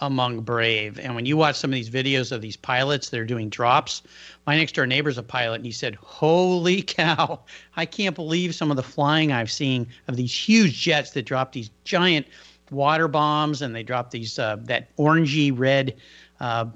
among 0.01 0.41
brave. 0.41 0.99
And 0.99 1.15
when 1.15 1.27
you 1.27 1.37
watch 1.37 1.57
some 1.57 1.71
of 1.71 1.75
these 1.75 1.91
videos 1.91 2.33
of 2.33 2.43
these 2.43 2.57
pilots 2.57 3.09
that 3.11 3.21
are 3.21 3.25
doing 3.25 3.49
drops, 3.49 4.03
my 4.47 4.57
next 4.57 4.75
door 4.75 4.87
neighbor's 4.87 5.19
a 5.19 5.23
pilot 5.23 5.57
and 5.57 5.65
he 5.65 5.73
said, 5.73 5.95
Holy 5.97 6.83
cow, 6.83 7.41
I 7.77 7.87
can't 7.87 8.15
believe 8.15 8.55
some 8.55 8.71
of 8.71 8.77
the 8.77 8.83
flying 8.83 9.33
I've 9.33 9.51
seen 9.51 9.87
of 10.09 10.17
these 10.17 10.35
huge 10.35 10.81
jets 10.81 11.13
that 11.13 11.23
drop 11.23 11.53
these 11.53 11.71
giant 11.85 12.27
water 12.71 13.09
bombs 13.09 13.63
and 13.63 13.75
they 13.75 13.83
drop 13.83 14.11
these 14.11 14.39
uh, 14.39 14.57
that 14.65 14.95
orangey 14.97 15.57
red 15.57 15.95
uh, 16.41 16.67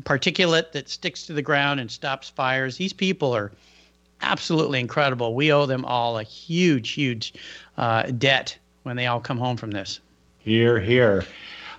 particulate 0.00 0.72
that 0.72 0.88
sticks 0.88 1.26
to 1.26 1.32
the 1.32 1.42
ground 1.42 1.80
and 1.80 1.90
stops 1.90 2.30
fires. 2.30 2.76
These 2.76 2.92
people 2.92 3.34
are 3.34 3.52
absolutely 4.22 4.80
incredible. 4.80 5.34
We 5.34 5.52
owe 5.52 5.66
them 5.66 5.84
all 5.84 6.18
a 6.18 6.22
huge, 6.22 6.90
huge 6.90 7.34
uh, 7.76 8.04
debt 8.04 8.56
when 8.84 8.96
they 8.96 9.06
all 9.06 9.20
come 9.20 9.38
home 9.38 9.56
from 9.56 9.72
this. 9.72 10.00
Here, 10.38 10.80
here. 10.80 11.24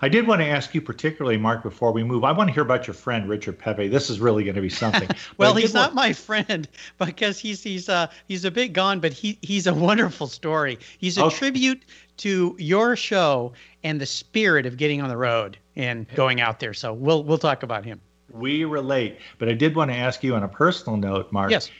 I 0.03 0.09
did 0.09 0.27
want 0.27 0.41
to 0.41 0.45
ask 0.45 0.75
you 0.75 0.81
particularly, 0.81 1.37
Mark, 1.37 1.63
before 1.63 1.93
we 1.93 2.03
move. 2.03 2.25
I 2.25 2.33
want 2.33 2.49
to 2.49 2.53
hear 2.53 2.63
about 2.63 2.87
your 2.87 2.93
friend 2.93 3.29
Richard 3.29 3.57
Pape. 3.57 3.89
This 3.89 4.09
is 4.09 4.19
really 4.19 4.43
going 4.43 4.55
to 4.55 4.61
be 4.61 4.67
something. 4.67 5.07
well, 5.37 5.55
he's 5.55 5.73
not 5.73 5.91
want... 5.91 5.95
my 5.95 6.11
friend 6.11 6.67
because 6.99 7.39
he's 7.39 7.63
he's 7.63 7.87
uh 7.87 8.07
he's 8.27 8.43
a 8.43 8.51
bit 8.51 8.73
gone, 8.73 8.99
but 8.99 9.13
he 9.13 9.39
he's 9.41 9.65
a 9.65 9.73
wonderful 9.73 10.27
story. 10.27 10.77
He's 10.97 11.17
a 11.17 11.23
okay. 11.23 11.37
tribute 11.37 11.85
to 12.17 12.53
your 12.59 12.97
show 12.97 13.53
and 13.85 14.01
the 14.01 14.05
spirit 14.05 14.65
of 14.65 14.75
getting 14.75 15.01
on 15.01 15.07
the 15.07 15.15
road 15.15 15.57
and 15.77 16.05
going 16.15 16.41
out 16.41 16.59
there. 16.59 16.73
So 16.73 16.91
we'll 16.91 17.23
we'll 17.23 17.37
talk 17.37 17.63
about 17.63 17.85
him. 17.85 18.01
We 18.29 18.65
relate, 18.65 19.19
but 19.37 19.47
I 19.47 19.53
did 19.53 19.73
want 19.73 19.89
to 19.89 19.95
ask 19.95 20.21
you 20.21 20.35
on 20.35 20.43
a 20.43 20.49
personal 20.49 20.97
note, 20.97 21.31
Mark. 21.31 21.49
Yes. 21.49 21.71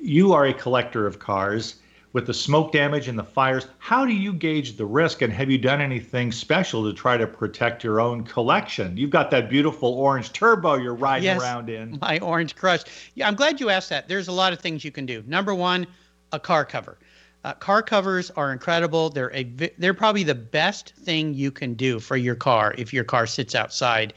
You 0.00 0.32
are 0.32 0.46
a 0.46 0.54
collector 0.54 1.06
of 1.06 1.18
cars 1.18 1.74
with 2.12 2.26
the 2.26 2.34
smoke 2.34 2.72
damage 2.72 3.08
and 3.08 3.18
the 3.18 3.24
fires, 3.24 3.66
how 3.78 4.06
do 4.06 4.12
you 4.12 4.32
gauge 4.32 4.76
the 4.76 4.86
risk? 4.86 5.22
And 5.22 5.32
have 5.32 5.50
you 5.50 5.58
done 5.58 5.80
anything 5.80 6.32
special 6.32 6.84
to 6.84 6.92
try 6.92 7.16
to 7.16 7.26
protect 7.26 7.84
your 7.84 8.00
own 8.00 8.24
collection? 8.24 8.96
You've 8.96 9.10
got 9.10 9.30
that 9.30 9.50
beautiful 9.50 9.94
orange 9.94 10.32
turbo 10.32 10.74
you're 10.74 10.94
riding 10.94 11.24
yes, 11.24 11.40
around 11.40 11.68
in. 11.68 11.98
My 12.00 12.18
orange 12.20 12.56
crush. 12.56 12.82
Yeah, 13.14 13.28
I'm 13.28 13.34
glad 13.34 13.60
you 13.60 13.70
asked 13.70 13.90
that. 13.90 14.08
There's 14.08 14.28
a 14.28 14.32
lot 14.32 14.52
of 14.52 14.60
things 14.60 14.84
you 14.84 14.90
can 14.90 15.06
do. 15.06 15.22
Number 15.26 15.54
one, 15.54 15.86
a 16.32 16.40
car 16.40 16.64
cover. 16.64 16.98
Uh, 17.44 17.54
car 17.54 17.82
covers 17.82 18.30
are 18.32 18.52
incredible. 18.52 19.10
They're 19.10 19.32
a 19.32 19.44
they're 19.78 19.94
probably 19.94 20.24
the 20.24 20.34
best 20.34 20.92
thing 20.96 21.34
you 21.34 21.52
can 21.52 21.74
do 21.74 22.00
for 22.00 22.16
your 22.16 22.34
car 22.34 22.74
if 22.76 22.92
your 22.92 23.04
car 23.04 23.26
sits 23.26 23.54
outside 23.54 24.12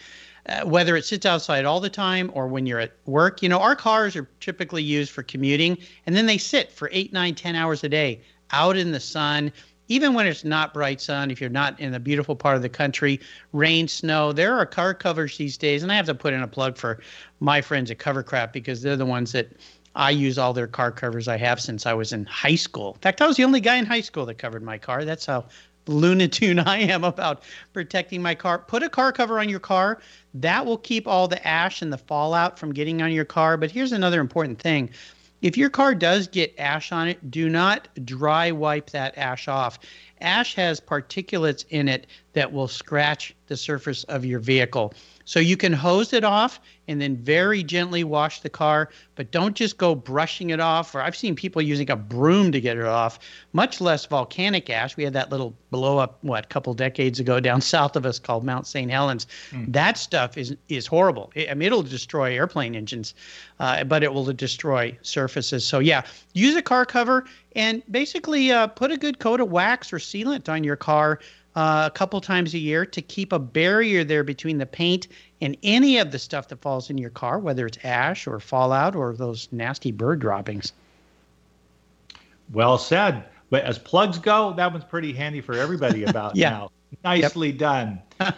uh, 0.48 0.65
whether 0.65 0.95
it 0.95 1.05
sits 1.05 1.25
outside 1.25 1.65
all 1.65 1.79
the 1.79 1.89
time 1.89 2.31
or 2.33 2.48
when 2.48 2.65
you're 2.65 2.79
at 2.79 2.93
work. 3.05 3.41
You 3.41 3.50
know, 3.50 3.60
our 3.60 3.75
cars 3.75 4.15
are 4.15 4.27
typically 4.39 4.83
used 4.83 5.12
for 5.12 5.24
commuting, 5.24 5.77
and 6.05 6.15
then 6.15 6.25
they 6.25 6.38
sit 6.38 6.71
for 6.71 6.89
eight, 6.91 7.13
nine, 7.13 7.36
ten 7.36 7.55
hours 7.55 7.83
a 7.83 7.89
day 7.89 8.21
out 8.51 8.77
in 8.77 8.91
the 8.91 9.00
sun. 9.00 9.51
Even 9.88 10.13
when 10.13 10.25
it's 10.25 10.45
not 10.45 10.74
bright 10.74 11.01
sun, 11.01 11.31
if 11.31 11.41
you're 11.41 11.50
not 11.50 11.77
in 11.79 11.93
a 11.93 12.00
beautiful 12.00 12.36
part 12.36 12.55
of 12.55 12.62
the 12.62 12.69
country, 12.69 13.19
rain, 13.51 13.89
snow, 13.89 14.31
there 14.31 14.55
are 14.55 14.65
car 14.65 14.93
covers 14.93 15.38
these 15.38 15.57
days. 15.57 15.83
And 15.83 15.91
I 15.91 15.95
have 15.95 16.05
to 16.05 16.15
put 16.15 16.33
in 16.33 16.41
a 16.41 16.48
plug 16.48 16.77
for 16.77 17.01
my 17.41 17.60
friends 17.60 17.91
at 17.91 17.98
Covercraft 17.98 18.53
because 18.53 18.81
they're 18.81 18.95
the 18.95 19.05
ones 19.05 19.33
that 19.33 19.51
I 19.95 20.12
use 20.12 20.38
all 20.38 20.53
their 20.53 20.67
car 20.67 20.91
covers 20.91 21.27
I 21.27 21.38
have 21.38 21.60
since 21.60 21.86
I 21.86 21.93
was 21.93 22.13
in 22.13 22.25
high 22.25 22.55
school. 22.55 22.93
In 22.93 23.00
fact, 23.01 23.21
I 23.21 23.27
was 23.27 23.36
the 23.36 23.43
only 23.43 23.60
guy 23.60 23.75
in 23.75 23.86
high 23.86 24.01
school 24.01 24.25
that 24.27 24.38
covered 24.38 24.63
my 24.63 24.77
car. 24.77 25.03
That's 25.03 25.25
how 25.25 25.45
lunatune 25.86 26.64
I 26.68 26.80
am 26.80 27.04
about 27.04 27.44
protecting 27.74 28.22
my 28.22 28.36
car. 28.36 28.60
Put 28.60 28.84
a 28.84 28.90
car 28.90 29.12
cover 29.12 29.40
on 29.40 29.50
your 29.50 29.60
car. 29.60 30.00
That 30.34 30.66
will 30.66 30.78
keep 30.78 31.08
all 31.08 31.28
the 31.28 31.46
ash 31.48 31.82
and 31.82 31.92
the 31.92 31.98
fallout 31.98 32.58
from 32.60 32.74
getting 32.74 33.02
on 33.02 33.12
your 33.12 33.26
car. 33.26 33.58
But 33.58 33.72
here's 33.72 33.92
another 33.92 34.22
important 34.22 34.60
thing. 34.60 34.90
If 35.42 35.58
your 35.58 35.72
car 35.72 35.96
does 35.96 36.28
get 36.28 36.54
ash 36.60 36.92
on 36.92 37.08
it, 37.08 37.32
do 37.32 37.50
not 37.50 37.88
dry 38.06 38.52
wipe 38.52 38.92
that 38.92 39.18
ash 39.18 39.48
off. 39.48 39.80
Ash 40.22 40.54
has 40.54 40.80
particulates 40.80 41.66
in 41.70 41.88
it 41.88 42.06
that 42.34 42.52
will 42.52 42.68
scratch 42.68 43.36
the 43.48 43.58
surface 43.58 44.06
of 44.06 44.24
your 44.24 44.40
vehicle. 44.40 44.94
So 45.26 45.40
you 45.40 45.58
can 45.58 45.74
hose 45.74 46.14
it 46.14 46.24
off 46.24 46.60
and 46.88 47.02
then 47.02 47.16
very 47.18 47.64
gently 47.64 48.04
wash 48.04 48.40
the 48.42 48.50
car, 48.50 48.90
but 49.16 49.32
don't 49.32 49.56
just 49.56 49.78
go 49.78 49.94
brushing 49.94 50.50
it 50.50 50.60
off. 50.60 50.96
Or 50.96 51.02
I've 51.02 51.16
seen 51.16 51.36
people 51.36 51.62
using 51.62 51.90
a 51.90 51.96
broom 51.96 52.52
to 52.54 52.62
get 52.62 52.78
it 52.78 52.86
off, 52.86 53.20
much 53.54 53.80
less 53.80 54.06
volcanic 54.06 54.70
ash. 54.70 54.98
We 54.98 55.04
had 55.04 55.14
that 55.14 55.30
little 55.30 55.54
blow 55.70 55.98
up, 55.98 56.18
what, 56.22 56.46
a 56.46 56.48
couple 56.48 56.74
decades 56.74 57.20
ago 57.20 57.40
down 57.40 57.62
south 57.76 57.96
of 57.96 58.06
us 58.06 58.20
called 58.20 58.44
Mount 58.44 58.68
St. 58.68 58.90
Helens. 58.90 59.28
Mm. 59.52 59.72
That 59.74 59.98
stuff 59.98 60.38
is 60.38 60.56
is 60.70 60.88
horrible. 60.88 61.32
I 61.38 61.54
mean, 61.54 61.68
it'll 61.68 61.84
destroy 61.84 62.34
airplane 62.34 62.76
engines, 62.76 63.14
uh, 63.60 63.84
but 63.84 64.04
it 64.04 64.14
will 64.14 64.32
destroy 64.34 64.98
surfaces. 65.02 65.68
So, 65.68 65.80
yeah, 65.80 66.04
use 66.34 66.56
a 66.56 66.62
car 66.62 66.86
cover 66.86 67.26
and 67.56 67.84
basically 67.92 68.52
uh, 68.52 68.68
put 68.68 68.92
a 68.92 68.98
good 68.98 69.20
coat 69.20 69.42
of 69.42 69.52
wax 69.52 69.92
or 69.92 69.98
sealant 69.98 70.48
on 70.50 70.64
your 70.64 70.78
car 70.78 71.20
uh, 71.55 71.84
a 71.88 71.91
couple 71.91 72.22
times 72.22 72.53
a 72.53 72.58
year 72.58 72.86
to 72.86 73.01
keep 73.01 73.34
a 73.34 73.39
barrier 73.39 74.03
there 74.03 74.24
between 74.24 74.58
the 74.58 74.65
paint 74.65 75.08
and 75.41 75.58
any 75.63 75.98
of 75.98 76.12
the 76.12 76.20
stuff 76.20 76.48
that 76.48 76.62
falls 76.62 76.89
in 76.89 76.98
your 76.98 77.10
car, 77.10 77.39
whether 77.39 77.65
it's 77.65 77.77
ash 77.84 78.27
or 78.27 78.39
fallout 78.39 78.96
or 78.96 79.13
those 79.13 79.50
nasty 79.51 79.91
bird 79.91 80.20
droppings. 80.20 80.74
Well 82.51 82.77
said. 82.77 83.25
But 83.50 83.65
as 83.65 83.77
plugs 83.77 84.17
go, 84.17 84.53
that 84.53 84.72
one's 84.72 84.86
pretty 84.86 85.13
handy 85.13 85.41
for 85.41 85.53
everybody 85.53 86.03
about 86.08 86.36
yeah. 86.36 86.50
now. 86.50 86.72
Nicely 87.03 87.50
yep. 87.50 87.58
done. 87.58 88.01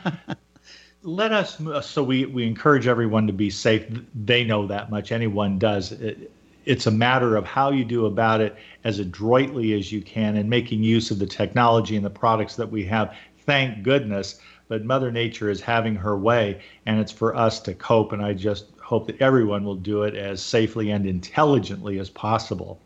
Let 1.04 1.34
us, 1.34 1.60
so 1.86 2.02
we, 2.02 2.26
we 2.26 2.48
encourage 2.48 2.88
everyone 2.88 3.28
to 3.28 3.34
be 3.34 3.50
safe. 3.50 3.86
They 4.16 4.44
know 4.44 4.68
that 4.68 4.90
much. 4.90 5.12
Anyone 5.12 5.60
does. 5.60 5.92
It, 5.92 6.32
it's 6.66 6.88
a 6.88 6.92
matter 6.92 7.36
of 7.36 7.46
how 7.46 7.72
you 7.72 7.84
do 7.84 8.06
about 8.06 8.42
it 8.42 8.56
as 8.84 9.00
adroitly 9.00 9.74
as 9.74 9.92
you 9.92 10.02
can 10.02 10.38
and 10.38 10.50
making 10.50 10.84
use 10.84 11.12
of 11.12 11.20
the 11.20 11.26
technology 11.26 11.96
and 11.96 12.06
the 12.06 12.10
products 12.10 12.56
that 12.56 12.72
we 12.72 12.86
have. 12.86 13.16
Thank 13.40 13.84
goodness. 13.84 14.40
But 14.70 14.86
Mother 14.86 15.12
Nature 15.12 15.50
is 15.50 15.62
having 15.62 15.96
her 15.96 16.18
way, 16.18 16.62
and 16.86 17.00
it's 17.00 17.12
for 17.12 17.36
us 17.36 17.60
to 17.62 17.74
cope. 17.74 18.14
And 18.14 18.24
I 18.24 18.34
just 18.34 18.72
hope 18.82 19.08
that 19.08 19.22
everyone 19.22 19.66
will 19.66 19.76
do 19.76 20.04
it 20.04 20.16
as 20.16 20.42
safely 20.42 20.92
and 20.92 21.06
intelligently 21.06 22.00
as 22.00 22.10
possible. 22.10 22.82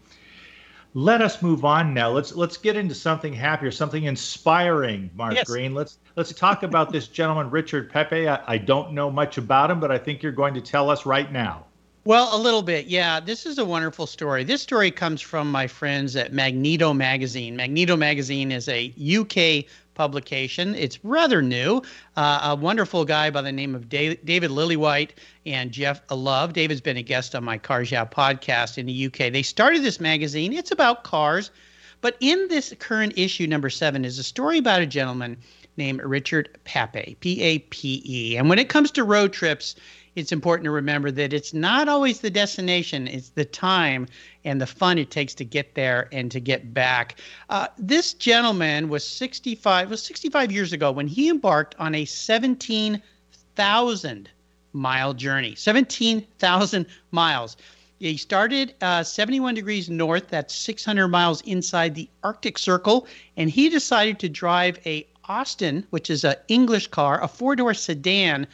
Let 0.95 1.21
us 1.21 1.43
move 1.43 1.63
on 1.63 1.93
now. 1.93 2.09
Let's 2.09 2.33
let's 2.33 2.57
get 2.57 2.75
into 2.75 2.95
something 2.95 3.31
happier, 3.31 3.69
something 3.69 4.05
inspiring, 4.05 5.11
Mark 5.15 5.35
yes. 5.35 5.47
Greene. 5.47 5.75
Let's 5.75 5.99
let's 6.15 6.33
talk 6.33 6.63
about 6.63 6.91
this 6.91 7.07
gentleman, 7.07 7.51
Richard 7.51 7.91
Pape. 7.91 8.27
I, 8.27 8.41
I 8.47 8.57
don't 8.57 8.93
know 8.93 9.11
much 9.11 9.37
about 9.37 9.69
him, 9.69 9.79
but 9.79 9.91
I 9.91 9.99
think 9.99 10.23
you're 10.23 10.31
going 10.31 10.55
to 10.55 10.61
tell 10.61 10.89
us 10.89 11.05
right 11.05 11.31
now. 11.31 11.66
Well, 12.07 12.33
a 12.33 12.39
little 12.39 12.61
bit, 12.61 12.85
yeah. 12.85 13.19
This 13.19 13.45
is 13.45 13.57
a 13.57 13.65
wonderful 13.65 14.07
story. 14.07 14.45
This 14.45 14.61
story 14.61 14.91
comes 14.91 15.21
from 15.21 15.51
my 15.51 15.67
friends 15.67 16.15
at 16.15 16.31
Magneto 16.31 16.93
Magazine. 16.93 17.57
Magneto 17.57 17.97
Magazine 17.97 18.49
is 18.49 18.69
a 18.69 18.93
UK 18.97 19.65
publication. 19.93 20.73
It's 20.73 21.03
rather 21.03 21.41
new. 21.41 21.81
Uh, 22.15 22.39
a 22.43 22.55
wonderful 22.55 23.03
guy 23.03 23.29
by 23.29 23.41
the 23.41 23.51
name 23.51 23.75
of 23.75 23.89
David 23.89 24.23
Lillywhite 24.23 25.09
and 25.45 25.69
Jeff 25.69 25.99
Love. 26.09 26.53
David's 26.53 26.79
been 26.79 26.95
a 26.95 27.03
guest 27.03 27.35
on 27.35 27.43
my 27.43 27.57
Cars 27.57 27.91
Yeah 27.91 28.05
podcast 28.05 28.77
in 28.77 28.85
the 28.85 29.07
UK. 29.07 29.33
They 29.33 29.43
started 29.43 29.83
this 29.83 29.99
magazine. 29.99 30.53
It's 30.53 30.71
about 30.71 31.03
cars, 31.03 31.51
but 31.99 32.15
in 32.21 32.47
this 32.47 32.73
current 32.79 33.17
issue, 33.17 33.47
number 33.47 33.69
seven, 33.69 34.05
is 34.05 34.17
a 34.17 34.23
story 34.23 34.59
about 34.59 34.79
a 34.79 34.85
gentleman 34.85 35.35
named 35.75 36.01
Richard 36.01 36.57
Pape, 36.63 37.19
P 37.19 37.41
A 37.41 37.59
P 37.59 38.01
E. 38.05 38.37
And 38.37 38.49
when 38.49 38.59
it 38.59 38.69
comes 38.69 38.91
to 38.91 39.03
road 39.03 39.33
trips, 39.33 39.75
it's 40.17 40.31
important 40.31 40.65
to 40.65 40.71
remember 40.71 41.11
that 41.11 41.31
it's 41.31 41.53
not 41.53 41.87
always 41.87 42.21
the 42.21 42.31
destination, 42.31 43.07
it's 43.07 43.29
the 43.29 43.45
time 43.45 44.07
and 44.45 44.59
the 44.59 44.65
fun 44.65 44.97
it 44.97 45.11
takes 45.11 45.35
to 45.35 45.45
get 45.45 45.75
there 45.75 46.09
and 46.11 46.31
to 46.31 46.39
get 46.39 46.73
back. 46.73 47.19
Uh, 47.51 47.67
this 47.77 48.15
gentleman 48.15 48.89
was 48.89 49.05
65, 49.05 49.91
was 49.91 50.01
65 50.01 50.51
years 50.51 50.73
ago 50.73 50.91
when 50.91 51.05
he 51.05 51.29
embarked 51.29 51.75
on 51.77 51.93
a 51.93 52.03
17,000 52.03 54.29
mile 54.73 55.13
journey. 55.13 55.53
17,000 55.53 56.87
miles. 57.11 57.55
He 57.99 58.17
started 58.17 58.73
uh, 58.81 59.03
71 59.03 59.53
degrees 59.53 59.87
north, 59.87 60.29
that's 60.29 60.55
600 60.55 61.09
miles 61.09 61.41
inside 61.41 61.93
the 61.93 62.09
Arctic 62.23 62.57
Circle, 62.57 63.05
and 63.37 63.51
he 63.51 63.69
decided 63.69 64.17
to 64.19 64.29
drive 64.29 64.79
a 64.83 65.05
Austin, 65.25 65.85
which 65.91 66.09
is 66.09 66.23
an 66.23 66.37
English 66.47 66.87
car, 66.87 67.23
a 67.23 67.27
four 67.27 67.55
door 67.55 67.75
sedan, 67.75 68.47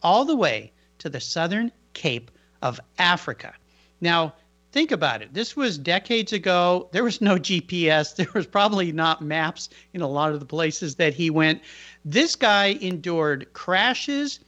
all 0.00 0.24
the 0.24 0.36
way 0.36 0.70
to 0.98 1.08
the 1.08 1.20
southern 1.20 1.72
Cape 1.94 2.30
of 2.62 2.80
Africa. 2.98 3.54
Now, 4.00 4.34
think 4.72 4.92
about 4.92 5.22
it. 5.22 5.34
This 5.34 5.56
was 5.56 5.78
decades 5.78 6.32
ago. 6.32 6.88
There 6.92 7.04
was 7.04 7.20
no 7.20 7.36
GPS. 7.38 8.16
There 8.16 8.28
was 8.34 8.46
probably 8.46 8.92
not 8.92 9.22
maps 9.22 9.68
in 9.92 10.00
a 10.00 10.08
lot 10.08 10.32
of 10.32 10.40
the 10.40 10.46
places 10.46 10.96
that 10.96 11.14
he 11.14 11.30
went. 11.30 11.62
This 12.04 12.36
guy 12.36 12.78
endured 12.80 13.52
crashes. 13.52 14.40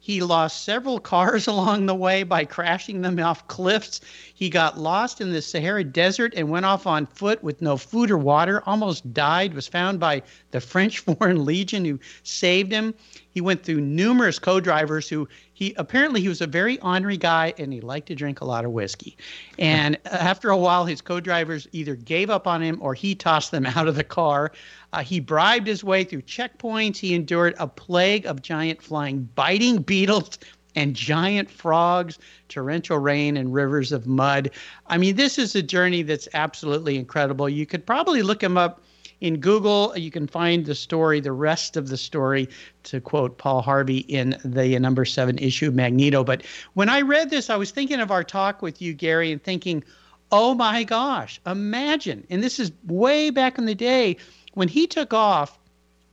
He 0.00 0.22
lost 0.22 0.64
several 0.64 1.00
cars 1.14 1.46
along 1.46 1.86
the 1.86 1.94
way 1.94 2.22
by 2.22 2.44
crashing 2.44 3.02
them 3.02 3.18
off 3.18 3.46
cliffs. 3.48 4.00
He 4.34 4.48
got 4.48 4.78
lost 4.78 5.20
in 5.20 5.32
the 5.32 5.42
Sahara 5.42 5.84
Desert 5.84 6.32
and 6.36 6.48
went 6.48 6.66
off 6.66 6.86
on 6.86 7.06
foot 7.06 7.42
with 7.42 7.60
no 7.60 7.76
food 7.76 8.10
or 8.10 8.18
water, 8.18 8.62
almost 8.64 9.12
died, 9.12 9.54
was 9.54 9.66
found 9.66 10.00
by 10.00 10.22
the 10.50 10.60
French 10.60 10.98
Foreign 11.00 11.44
Legion 11.44 11.84
who 11.84 11.98
saved 12.22 12.72
him. 12.72 12.94
He 13.38 13.42
went 13.42 13.62
through 13.62 13.82
numerous 13.82 14.40
co-drivers 14.40 15.08
who 15.08 15.28
he 15.52 15.72
apparently 15.76 16.20
he 16.20 16.26
was 16.26 16.40
a 16.40 16.46
very 16.48 16.80
ornery 16.80 17.16
guy 17.16 17.54
and 17.56 17.72
he 17.72 17.80
liked 17.80 18.08
to 18.08 18.16
drink 18.16 18.40
a 18.40 18.44
lot 18.44 18.64
of 18.64 18.72
whiskey. 18.72 19.16
And 19.60 19.96
after 20.06 20.50
a 20.50 20.56
while, 20.56 20.86
his 20.86 21.00
co-drivers 21.00 21.68
either 21.70 21.94
gave 21.94 22.30
up 22.30 22.48
on 22.48 22.60
him 22.60 22.78
or 22.80 22.94
he 22.94 23.14
tossed 23.14 23.52
them 23.52 23.64
out 23.76 23.86
of 23.86 23.94
the 23.94 24.02
car. 24.02 24.50
Uh, 24.92 25.04
he 25.04 25.20
bribed 25.20 25.68
his 25.68 25.84
way 25.84 26.02
through 26.02 26.22
checkpoints. 26.22 26.96
He 26.96 27.14
endured 27.14 27.54
a 27.60 27.68
plague 27.68 28.26
of 28.26 28.42
giant 28.42 28.82
flying, 28.82 29.28
biting 29.36 29.82
beetles 29.82 30.36
and 30.74 30.96
giant 30.96 31.48
frogs, 31.48 32.18
torrential 32.48 32.98
rain, 32.98 33.36
and 33.36 33.54
rivers 33.54 33.92
of 33.92 34.08
mud. 34.08 34.50
I 34.88 34.98
mean, 34.98 35.14
this 35.14 35.38
is 35.38 35.54
a 35.54 35.62
journey 35.62 36.02
that's 36.02 36.26
absolutely 36.34 36.96
incredible. 36.96 37.48
You 37.48 37.66
could 37.66 37.86
probably 37.86 38.22
look 38.22 38.42
him 38.42 38.58
up 38.58 38.82
in 39.20 39.40
Google, 39.40 39.96
you 39.96 40.10
can 40.10 40.26
find 40.26 40.64
the 40.64 40.74
story, 40.74 41.20
the 41.20 41.32
rest 41.32 41.76
of 41.76 41.88
the 41.88 41.96
story, 41.96 42.48
to 42.84 43.00
quote 43.00 43.38
Paul 43.38 43.62
Harvey 43.62 43.98
in 43.98 44.36
the 44.44 44.78
number 44.78 45.04
seven 45.04 45.38
issue 45.38 45.70
Magneto. 45.70 46.22
But 46.22 46.44
when 46.74 46.88
I 46.88 47.00
read 47.00 47.30
this, 47.30 47.50
I 47.50 47.56
was 47.56 47.70
thinking 47.70 48.00
of 48.00 48.10
our 48.10 48.22
talk 48.22 48.62
with 48.62 48.80
you, 48.80 48.94
Gary, 48.94 49.32
and 49.32 49.42
thinking, 49.42 49.82
oh 50.30 50.54
my 50.54 50.84
gosh, 50.84 51.40
imagine. 51.46 52.26
And 52.30 52.42
this 52.42 52.60
is 52.60 52.70
way 52.86 53.30
back 53.30 53.58
in 53.58 53.66
the 53.66 53.74
day 53.74 54.16
when 54.54 54.68
he 54.68 54.86
took 54.86 55.12
off. 55.12 55.58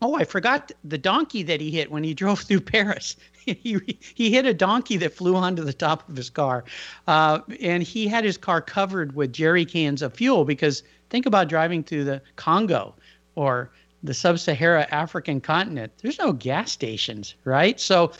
Oh, 0.01 0.15
I 0.15 0.23
forgot 0.23 0.71
the 0.83 0.97
donkey 0.97 1.43
that 1.43 1.61
he 1.61 1.71
hit 1.71 1.91
when 1.91 2.03
he 2.03 2.13
drove 2.15 2.41
through 2.41 2.61
Paris. 2.61 3.15
he, 3.45 3.79
he 4.15 4.31
hit 4.31 4.45
a 4.45 4.53
donkey 4.53 4.97
that 4.97 5.13
flew 5.13 5.35
onto 5.35 5.63
the 5.63 5.73
top 5.73 6.07
of 6.09 6.17
his 6.17 6.29
car. 6.29 6.63
Uh, 7.07 7.39
and 7.61 7.83
he 7.83 8.07
had 8.07 8.23
his 8.23 8.37
car 8.37 8.61
covered 8.61 9.15
with 9.15 9.31
jerry 9.31 9.65
cans 9.65 10.01
of 10.01 10.13
fuel 10.13 10.45
because 10.45 10.81
think 11.15 11.25
about 11.25 11.47
driving 11.47 11.81
through 11.81 12.03
the 12.03 12.21
Congo 12.35 12.93
or 13.35 13.71
the 14.03 14.13
sub 14.13 14.37
Sahara 14.37 14.85
African 14.91 15.39
continent. 15.39 15.93
There's 16.01 16.19
no 16.19 16.33
gas 16.33 16.73
stations, 16.73 17.35
right? 17.45 17.79
So 17.79 18.11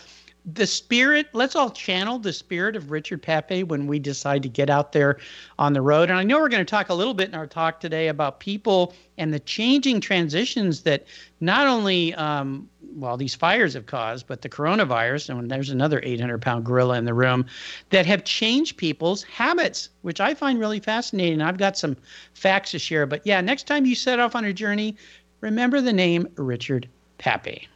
the 0.54 0.68
spirit, 0.68 1.28
let's 1.34 1.56
all 1.56 1.72
channel 1.72 2.20
the 2.20 2.32
spirit 2.32 2.76
of 2.76 2.92
Richard 2.92 3.22
Pape 3.22 3.68
when 3.68 3.88
we 3.88 3.98
decide 3.98 4.44
to 4.44 4.50
get 4.50 4.70
out 4.70 4.92
there 4.92 5.18
on 5.58 5.74
the 5.74 5.82
road. 5.82 6.10
And 6.10 6.20
I 6.20 6.24
know 6.24 6.40
we're 6.40 6.50
going 6.50 6.66
to 6.66 6.70
talk 6.70 6.90
a 6.90 6.94
little 6.94 7.16
bit 7.16 7.30
in 7.30 7.36
our 7.36 7.48
talk 7.48 7.80
today 7.80 8.10
about 8.10 8.40
people 8.40 8.94
and 9.18 9.34
the 9.34 9.40
changing 9.40 10.02
transitions 10.02 10.84
that 10.84 11.06
not 11.40 11.66
only, 11.66 12.14
um, 12.16 12.70
well, 12.96 13.18
these 13.18 13.34
fires 13.34 13.74
have 13.74 13.88
caused, 13.88 14.28
but 14.28 14.44
the 14.44 14.50
coronavirus, 14.50 15.30
and 15.30 15.50
there's 15.50 15.72
another 15.72 16.00
800 16.04 16.42
pound 16.42 16.64
gorilla 16.64 16.98
in 16.98 17.06
the 17.06 17.14
room, 17.14 17.46
that 17.90 18.06
have 18.06 18.24
changed 18.24 18.78
people's 18.78 19.24
habits, 19.24 19.90
which 20.04 20.22
I 20.22 20.36
find 20.36 20.60
really 20.60 20.80
fascinating. 20.80 21.42
I've 21.42 21.58
got 21.58 21.76
some 21.76 21.98
facts 22.36 22.72
to 22.72 22.80
share. 22.80 23.08
But 23.08 23.26
yeah, 23.26 23.42
next 23.42 23.66
time 23.66 23.86
you 23.86 23.96
set 23.96 24.20
off 24.20 24.36
on 24.36 24.46
a 24.46 24.54
journey, 24.54 24.96
remember 25.42 25.82
the 25.82 25.94
name 25.94 26.28
Richard 26.36 26.88
Pape. 27.18 27.68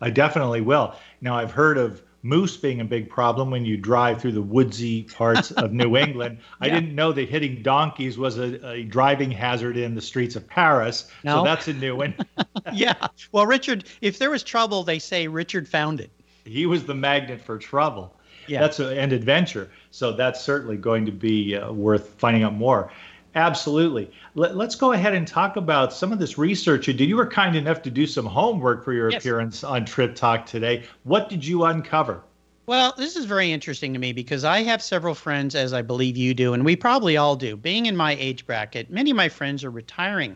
I 0.00 0.10
definitely 0.10 0.60
will. 0.60 0.94
Now, 1.26 1.34
I've 1.34 1.50
heard 1.50 1.76
of 1.76 2.04
moose 2.22 2.56
being 2.56 2.80
a 2.80 2.84
big 2.84 3.10
problem 3.10 3.50
when 3.50 3.64
you 3.64 3.76
drive 3.76 4.20
through 4.20 4.30
the 4.30 4.42
woodsy 4.42 5.02
parts 5.02 5.50
of 5.50 5.72
New 5.72 5.96
England. 6.06 6.38
yeah. 6.38 6.54
I 6.60 6.68
didn't 6.68 6.94
know 6.94 7.10
that 7.10 7.28
hitting 7.28 7.64
donkeys 7.64 8.16
was 8.16 8.38
a, 8.38 8.64
a, 8.64 8.84
driving 8.84 9.32
hazard 9.32 9.76
in 9.76 9.96
the 9.96 10.00
streets 10.00 10.36
of 10.36 10.46
Paris. 10.46 11.10
No. 11.24 11.38
So 11.38 11.44
that's 11.44 11.66
a 11.66 11.72
new 11.72 11.96
one. 11.96 12.14
yeah. 12.72 13.08
Well, 13.32 13.44
Richard, 13.44 13.86
if 14.02 14.20
there 14.20 14.30
was 14.30 14.44
trouble, 14.44 14.84
they 14.84 15.00
say 15.00 15.26
Richard 15.26 15.66
found 15.66 16.00
it. 16.00 16.12
He 16.44 16.64
was 16.64 16.84
the 16.84 16.94
magnet 16.94 17.40
for 17.40 17.58
trouble. 17.58 18.14
Yeah. 18.46 18.60
That's 18.60 18.78
a, 18.78 18.96
and 18.96 19.12
adventure. 19.12 19.68
So 19.90 20.12
that's 20.12 20.40
certainly 20.40 20.76
going 20.76 21.06
to 21.06 21.12
be 21.12 21.56
uh, 21.56 21.72
worth 21.72 22.10
finding 22.18 22.44
out 22.44 22.54
more. 22.54 22.92
Absolutely. 23.36 24.10
Let, 24.34 24.56
us 24.56 24.74
go 24.74 24.92
ahead 24.92 25.12
and 25.12 25.28
talk 25.28 25.56
about 25.56 25.92
some 25.92 26.10
of 26.10 26.18
this 26.18 26.38
research 26.38 26.88
you 26.88 26.94
did. 26.94 27.06
You 27.06 27.16
were 27.16 27.26
kind 27.26 27.54
enough 27.54 27.82
to 27.82 27.90
do 27.90 28.06
some 28.06 28.24
homework 28.24 28.82
for 28.82 28.94
your 28.94 29.10
yes. 29.10 29.20
appearance 29.20 29.62
on 29.62 29.84
Trip 29.84 30.14
Talk 30.14 30.46
today. 30.46 30.84
What 31.04 31.28
did 31.28 31.44
you 31.44 31.64
uncover? 31.64 32.22
Well, 32.64 32.94
this 32.96 33.14
is 33.14 33.26
very 33.26 33.52
interesting 33.52 33.92
to 33.92 33.98
me 33.98 34.12
because 34.12 34.44
I 34.44 34.62
have 34.62 34.82
several 34.82 35.14
friends, 35.14 35.54
as 35.54 35.74
I 35.74 35.82
believe 35.82 36.16
you 36.16 36.32
do, 36.32 36.54
and 36.54 36.64
we 36.64 36.76
probably 36.76 37.18
all 37.18 37.36
do. 37.36 37.56
Being 37.56 37.86
in 37.86 37.94
my 37.94 38.16
age 38.18 38.46
bracket, 38.46 38.90
many 38.90 39.10
of 39.10 39.16
my 39.16 39.28
friends 39.28 39.62
are 39.62 39.70
retiring 39.70 40.34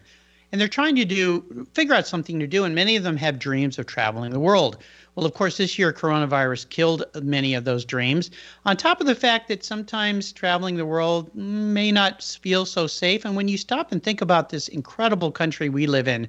and 0.53 0.61
they're 0.61 0.69
trying 0.69 0.97
to 0.97 1.05
do 1.05 1.67
figure 1.75 1.95
out 1.95 2.07
something 2.07 2.39
to 2.41 2.47
do 2.47 2.65
and 2.65 2.75
many 2.75 2.97
of 2.97 3.03
them 3.03 3.17
have 3.17 3.39
dreams 3.39 3.79
of 3.79 3.87
traveling 3.87 4.33
the 4.33 4.41
world 4.41 4.79
well, 5.17 5.27
of 5.27 5.35
course, 5.35 5.57
this 5.57 5.79
year 5.79 5.93
coronavirus 5.93 6.69
killed 6.71 7.05
many 7.23 7.55
of 7.55 7.65
those 7.65 7.85
dreams. 7.85 8.31
On 8.65 8.77
top 8.77 9.01
of 9.01 9.07
the 9.07 9.15
fact 9.15 9.49
that 9.49 9.65
sometimes 9.65 10.33
traveling 10.33 10.77
the 10.77 10.87
world 10.87 11.35
may 11.35 11.91
not 11.91 12.23
feel 12.23 12.65
so 12.65 12.87
safe. 12.87 13.25
And 13.25 13.35
when 13.35 13.49
you 13.49 13.59
stop 13.59 13.93
and 13.93 14.03
think 14.03 14.21
about 14.21 14.49
this 14.49 14.69
incredible 14.69 15.33
country 15.33 15.69
we 15.69 15.87
live 15.87 16.07
in, 16.07 16.29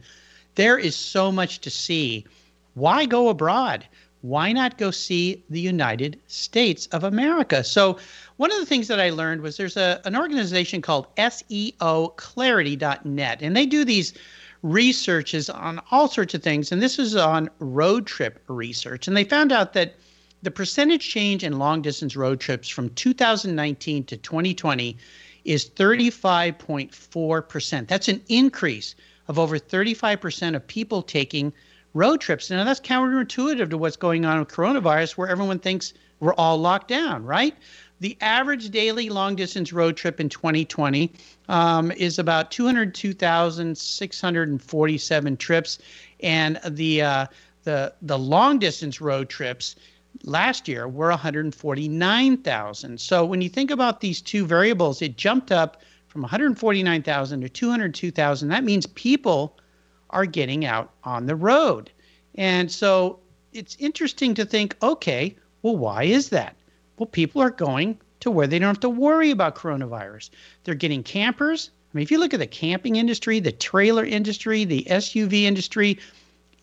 there 0.56 0.78
is 0.78 0.96
so 0.96 1.32
much 1.32 1.62
to 1.62 1.70
see. 1.70 2.26
Why 2.74 3.06
go 3.06 3.30
abroad? 3.30 3.88
Why 4.22 4.52
not 4.52 4.78
go 4.78 4.92
see 4.92 5.44
the 5.50 5.60
United 5.60 6.20
States 6.28 6.86
of 6.88 7.04
America? 7.04 7.64
So, 7.64 7.98
one 8.38 8.52
of 8.52 8.60
the 8.60 8.66
things 8.66 8.88
that 8.88 9.00
I 9.00 9.10
learned 9.10 9.42
was 9.42 9.58
there's 9.58 9.78
a, 9.78 10.00
an 10.06 10.16
organization 10.16 10.82
called 10.82 11.08
SEOclarity.net, 11.16 13.42
and 13.42 13.58
they 13.58 13.66
do 13.66 13.84
these 13.84 14.14
researches 14.64 15.50
on 15.50 15.82
all 15.90 16.08
sorts 16.08 16.36
of 16.36 16.44
things. 16.44 16.72
And 16.72 16.82
this 16.82 17.00
is 17.00 17.16
on 17.16 17.50
road 17.60 18.06
trip 18.06 18.44
research. 18.48 19.08
And 19.08 19.18
they 19.18 19.24
found 19.24 19.52
out 19.52 19.74
that 19.74 19.96
the 20.44 20.52
percentage 20.52 21.10
change 21.10 21.44
in 21.44 21.60
long 21.60 21.82
distance 21.82 22.16
road 22.16 22.40
trips 22.40 22.70
from 22.70 22.90
2019 22.92 24.04
to 24.06 24.16
2020 24.18 24.98
is 25.46 25.68
35.4%. 25.70 27.88
That's 27.88 28.08
an 28.08 28.22
increase 28.28 28.94
of 29.28 29.40
over 29.40 29.58
35% 29.58 30.56
of 30.56 30.68
people 30.68 31.02
taking 31.02 31.52
road 31.94 32.22
trips. 32.22 32.50
Now, 32.50 32.64
that's 32.64 32.80
counterintuitive 32.80 33.70
to 33.70 33.78
what's 33.78 33.98
going 33.98 34.24
on 34.26 34.40
with 34.40 34.48
coronavirus, 34.48 35.18
where 35.18 35.28
everyone 35.28 35.60
thinks 35.60 35.94
we're 36.20 36.34
all 36.36 36.58
locked 36.58 36.88
down, 36.88 37.26
right? 37.26 37.54
The 38.00 38.18
average 38.22 38.70
daily 38.70 39.10
long 39.10 39.36
distance 39.36 39.74
road 39.74 39.98
trip 39.98 40.20
in 40.20 40.30
2020 40.30 41.12
um, 41.50 41.92
is 41.92 42.18
about 42.18 42.50
202,647 42.52 45.38
trips, 45.38 45.80
and 46.22 46.60
the 46.68 47.02
uh, 47.02 47.26
the 47.64 47.94
the 48.02 48.18
long 48.18 48.58
distance 48.58 49.02
road 49.02 49.30
trips 49.30 49.76
last 50.24 50.68
year 50.68 50.88
were 50.88 51.10
149,000. 51.10 53.00
So 53.00 53.26
when 53.26 53.42
you 53.42 53.50
think 53.50 53.72
about 53.72 54.02
these 54.02 54.22
two 54.22 54.46
variables, 54.46 55.02
it 55.02 55.18
jumped 55.18 55.52
up 55.52 55.82
from 56.08 56.22
149,000 56.22 57.42
to 57.42 57.50
202,000. 57.50 58.50
That 58.50 58.64
means 58.64 58.86
people 58.88 59.58
are 60.12 60.26
getting 60.26 60.66
out 60.66 60.92
on 61.04 61.26
the 61.26 61.36
road. 61.36 61.92
And 62.36 62.72
so 62.72 63.20
it's 63.54 63.76
interesting 63.80 64.34
to 64.36 64.46
think, 64.46 64.76
okay, 64.82 65.36
well, 65.62 65.78
why 65.78 66.04
is 66.04 66.30
that? 66.30 66.56
Well, 66.98 67.08
people 67.08 67.42
are 67.42 67.50
going 67.50 67.98
to 68.22 68.32
where 68.32 68.48
they 68.48 68.60
don't 68.60 68.68
have 68.68 68.80
to 68.82 68.90
worry 68.90 69.32
about 69.32 69.56
coronavirus. 69.56 70.30
They're 70.64 70.76
getting 70.76 71.04
campers. 71.04 71.72
I 71.94 71.98
mean, 71.98 72.04
if 72.04 72.12
you 72.12 72.20
look 72.20 72.34
at 72.34 72.40
the 72.40 72.48
camping 72.48 72.96
industry, 72.96 73.40
the 73.40 73.52
trailer 73.52 74.06
industry, 74.06 74.64
the 74.64 74.86
SUV 74.90 75.44
industry, 75.44 76.00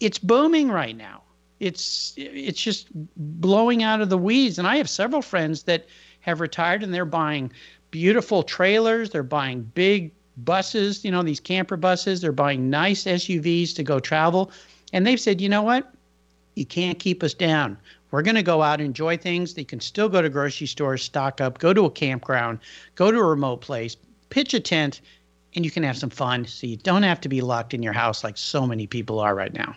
it's 0.01 0.19
booming 0.19 0.71
right 0.71 0.97
now. 0.97 1.23
It's 1.61 2.15
it's 2.17 2.61
just 2.61 2.89
blowing 3.17 3.83
out 3.83 4.01
of 4.01 4.11
the 4.11 4.19
weeds. 4.19 4.59
And 4.59 4.69
I 4.69 4.77
have 4.77 4.89
several 4.89 5.23
friends 5.23 5.65
that 5.65 5.87
have 6.21 6.41
retired 6.41 6.83
and 6.83 6.95
they're 6.95 7.05
buying 7.05 7.53
beautiful 7.91 8.43
trailers. 8.43 9.11
They're 9.11 9.23
buying 9.23 9.63
big 9.63 10.13
buses, 10.45 11.05
you 11.05 11.11
know, 11.11 11.23
these 11.23 11.41
camper 11.41 11.77
buses. 11.77 12.21
They're 12.21 12.33
buying 12.33 12.71
nice 12.71 13.05
SUVs 13.05 13.75
to 13.77 13.83
go 13.83 14.01
travel. 14.01 14.51
And 14.93 15.07
they've 15.07 15.21
said, 15.21 15.41
you 15.41 15.49
know 15.49 15.63
what? 15.63 15.93
You 16.55 16.65
can't 16.67 16.99
keep 16.99 17.23
us 17.23 17.35
down. 17.35 17.79
We're 18.11 18.23
going 18.23 18.37
to 18.37 18.43
go 18.43 18.63
out, 18.63 18.81
enjoy 18.81 19.17
things. 19.19 19.55
They 19.55 19.65
can 19.65 19.81
still 19.81 20.09
go 20.09 20.23
to 20.23 20.29
grocery 20.29 20.67
stores, 20.67 21.03
stock 21.03 21.41
up, 21.41 21.59
go 21.59 21.73
to 21.73 21.85
a 21.85 21.91
campground, 21.91 22.61
go 22.95 23.11
to 23.11 23.19
a 23.19 23.25
remote 23.25 23.61
place, 23.61 23.97
pitch 24.31 24.55
a 24.55 24.61
tent, 24.61 25.01
and 25.55 25.65
you 25.65 25.71
can 25.71 25.83
have 25.83 25.99
some 25.99 26.11
fun. 26.11 26.47
So 26.47 26.67
you 26.67 26.77
don't 26.77 27.03
have 27.03 27.21
to 27.23 27.29
be 27.29 27.43
locked 27.43 27.75
in 27.75 27.83
your 27.83 27.93
house 27.93 28.25
like 28.25 28.39
so 28.39 28.67
many 28.67 28.87
people 28.87 29.21
are 29.21 29.35
right 29.35 29.53
now. 29.53 29.77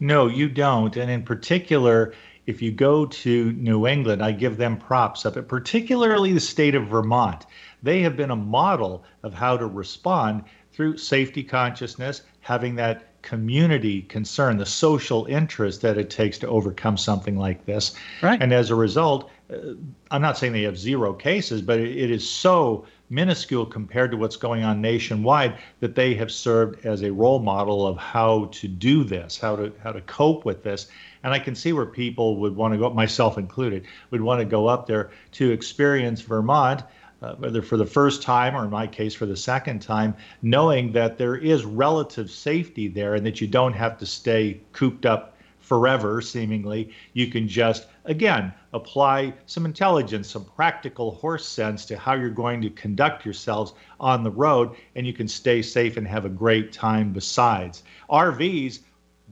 No, 0.00 0.26
you 0.26 0.48
don't. 0.48 0.94
And 0.96 1.10
in 1.10 1.22
particular, 1.22 2.12
if 2.46 2.62
you 2.62 2.72
go 2.72 3.06
to 3.06 3.52
New 3.52 3.86
England, 3.86 4.22
I 4.22 4.32
give 4.32 4.56
them 4.56 4.78
props 4.78 5.24
it, 5.24 5.48
particularly 5.48 6.32
the 6.32 6.40
state 6.40 6.74
of 6.74 6.88
Vermont. 6.88 7.46
They 7.82 8.00
have 8.02 8.16
been 8.16 8.30
a 8.30 8.36
model 8.36 9.04
of 9.22 9.34
how 9.34 9.56
to 9.56 9.66
respond 9.66 10.44
through 10.72 10.96
safety 10.96 11.42
consciousness, 11.42 12.22
having 12.40 12.76
that 12.76 13.08
community 13.22 14.02
concern, 14.02 14.56
the 14.56 14.66
social 14.66 15.26
interest 15.26 15.82
that 15.82 15.98
it 15.98 16.08
takes 16.08 16.38
to 16.38 16.48
overcome 16.48 16.96
something 16.96 17.36
like 17.36 17.64
this. 17.66 17.94
Right. 18.22 18.40
And 18.40 18.52
as 18.52 18.70
a 18.70 18.74
result, 18.74 19.30
uh, 19.52 19.74
I'm 20.10 20.22
not 20.22 20.38
saying 20.38 20.52
they 20.52 20.62
have 20.62 20.78
zero 20.78 21.12
cases, 21.12 21.62
but 21.62 21.80
it, 21.80 21.96
it 21.96 22.10
is 22.10 22.28
so 22.28 22.86
minuscule 23.10 23.66
compared 23.66 24.10
to 24.10 24.16
what's 24.16 24.36
going 24.36 24.62
on 24.62 24.80
nationwide 24.80 25.58
that 25.80 25.94
they 25.94 26.14
have 26.14 26.30
served 26.30 26.84
as 26.84 27.02
a 27.02 27.12
role 27.12 27.38
model 27.38 27.86
of 27.86 27.96
how 27.96 28.46
to 28.52 28.68
do 28.68 29.02
this, 29.02 29.38
how 29.38 29.56
to 29.56 29.72
how 29.82 29.92
to 29.92 30.00
cope 30.02 30.44
with 30.44 30.62
this. 30.62 30.88
And 31.24 31.32
I 31.32 31.38
can 31.38 31.54
see 31.54 31.72
where 31.72 31.86
people 31.86 32.36
would 32.36 32.54
want 32.54 32.74
to 32.74 32.78
go, 32.78 32.90
myself 32.90 33.38
included, 33.38 33.86
would 34.10 34.20
want 34.20 34.40
to 34.40 34.44
go 34.44 34.68
up 34.68 34.86
there 34.86 35.10
to 35.32 35.50
experience 35.50 36.20
Vermont 36.20 36.82
uh, 37.22 37.34
whether 37.36 37.62
for 37.62 37.76
the 37.76 37.86
first 37.86 38.22
time 38.22 38.56
or 38.56 38.64
in 38.64 38.70
my 38.70 38.86
case 38.86 39.14
for 39.14 39.26
the 39.26 39.36
second 39.36 39.80
time, 39.80 40.14
knowing 40.42 40.92
that 40.92 41.18
there 41.18 41.36
is 41.36 41.64
relative 41.64 42.30
safety 42.30 42.88
there 42.88 43.14
and 43.14 43.26
that 43.26 43.40
you 43.40 43.46
don't 43.46 43.72
have 43.72 43.98
to 43.98 44.06
stay 44.06 44.60
cooped 44.72 45.06
up 45.06 45.34
forever, 45.68 46.22
seemingly. 46.22 46.90
You 47.12 47.26
can 47.26 47.46
just, 47.46 47.88
again, 48.06 48.54
apply 48.72 49.34
some 49.44 49.66
intelligence, 49.66 50.30
some 50.30 50.46
practical 50.56 51.16
horse 51.16 51.46
sense 51.46 51.84
to 51.86 51.98
how 51.98 52.14
you're 52.14 52.30
going 52.30 52.62
to 52.62 52.70
conduct 52.70 53.24
yourselves 53.24 53.74
on 54.00 54.24
the 54.24 54.30
road, 54.30 54.74
and 54.96 55.06
you 55.06 55.12
can 55.12 55.28
stay 55.28 55.60
safe 55.60 55.98
and 55.98 56.08
have 56.08 56.24
a 56.24 56.30
great 56.30 56.72
time 56.72 57.12
besides. 57.12 57.82
RVs 58.08 58.80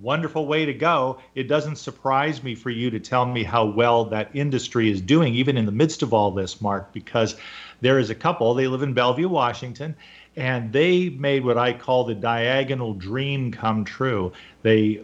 wonderful 0.01 0.47
way 0.47 0.65
to 0.65 0.75
go. 0.75 1.19
It 1.35 1.49
doesn't 1.49 1.77
surprise 1.77 2.43
me 2.43 2.55
for 2.55 2.71
you 2.71 2.91
to 2.91 3.01
tell 3.01 3.25
me 3.27 3.43
how 3.43 3.65
well 3.65 4.05
that 4.07 4.31
industry 4.35 4.91
is 4.91 5.01
doing, 5.01 5.35
even 5.35 5.57
in 5.57 5.67
the 5.67 5.73
midst 5.73 6.03
of 6.03 6.13
all 6.13 6.31
this, 6.31 6.61
Mark, 6.61 6.93
because 6.93 7.37
there 7.81 7.99
is 7.99 8.11
a 8.11 8.15
couple, 8.15 8.55
they 8.55 8.67
live 8.67 8.83
in 8.83 8.95
Bellevue, 8.95 9.29
Washington, 9.29 9.95
and 10.37 10.73
they 10.73 11.09
made 11.11 11.45
what 11.45 11.59
I 11.59 11.73
call 11.73 12.05
the 12.05 12.15
diagonal 12.15 12.95
dream 12.95 13.51
come 13.51 13.85
true. 13.85 14.33
They 14.63 15.03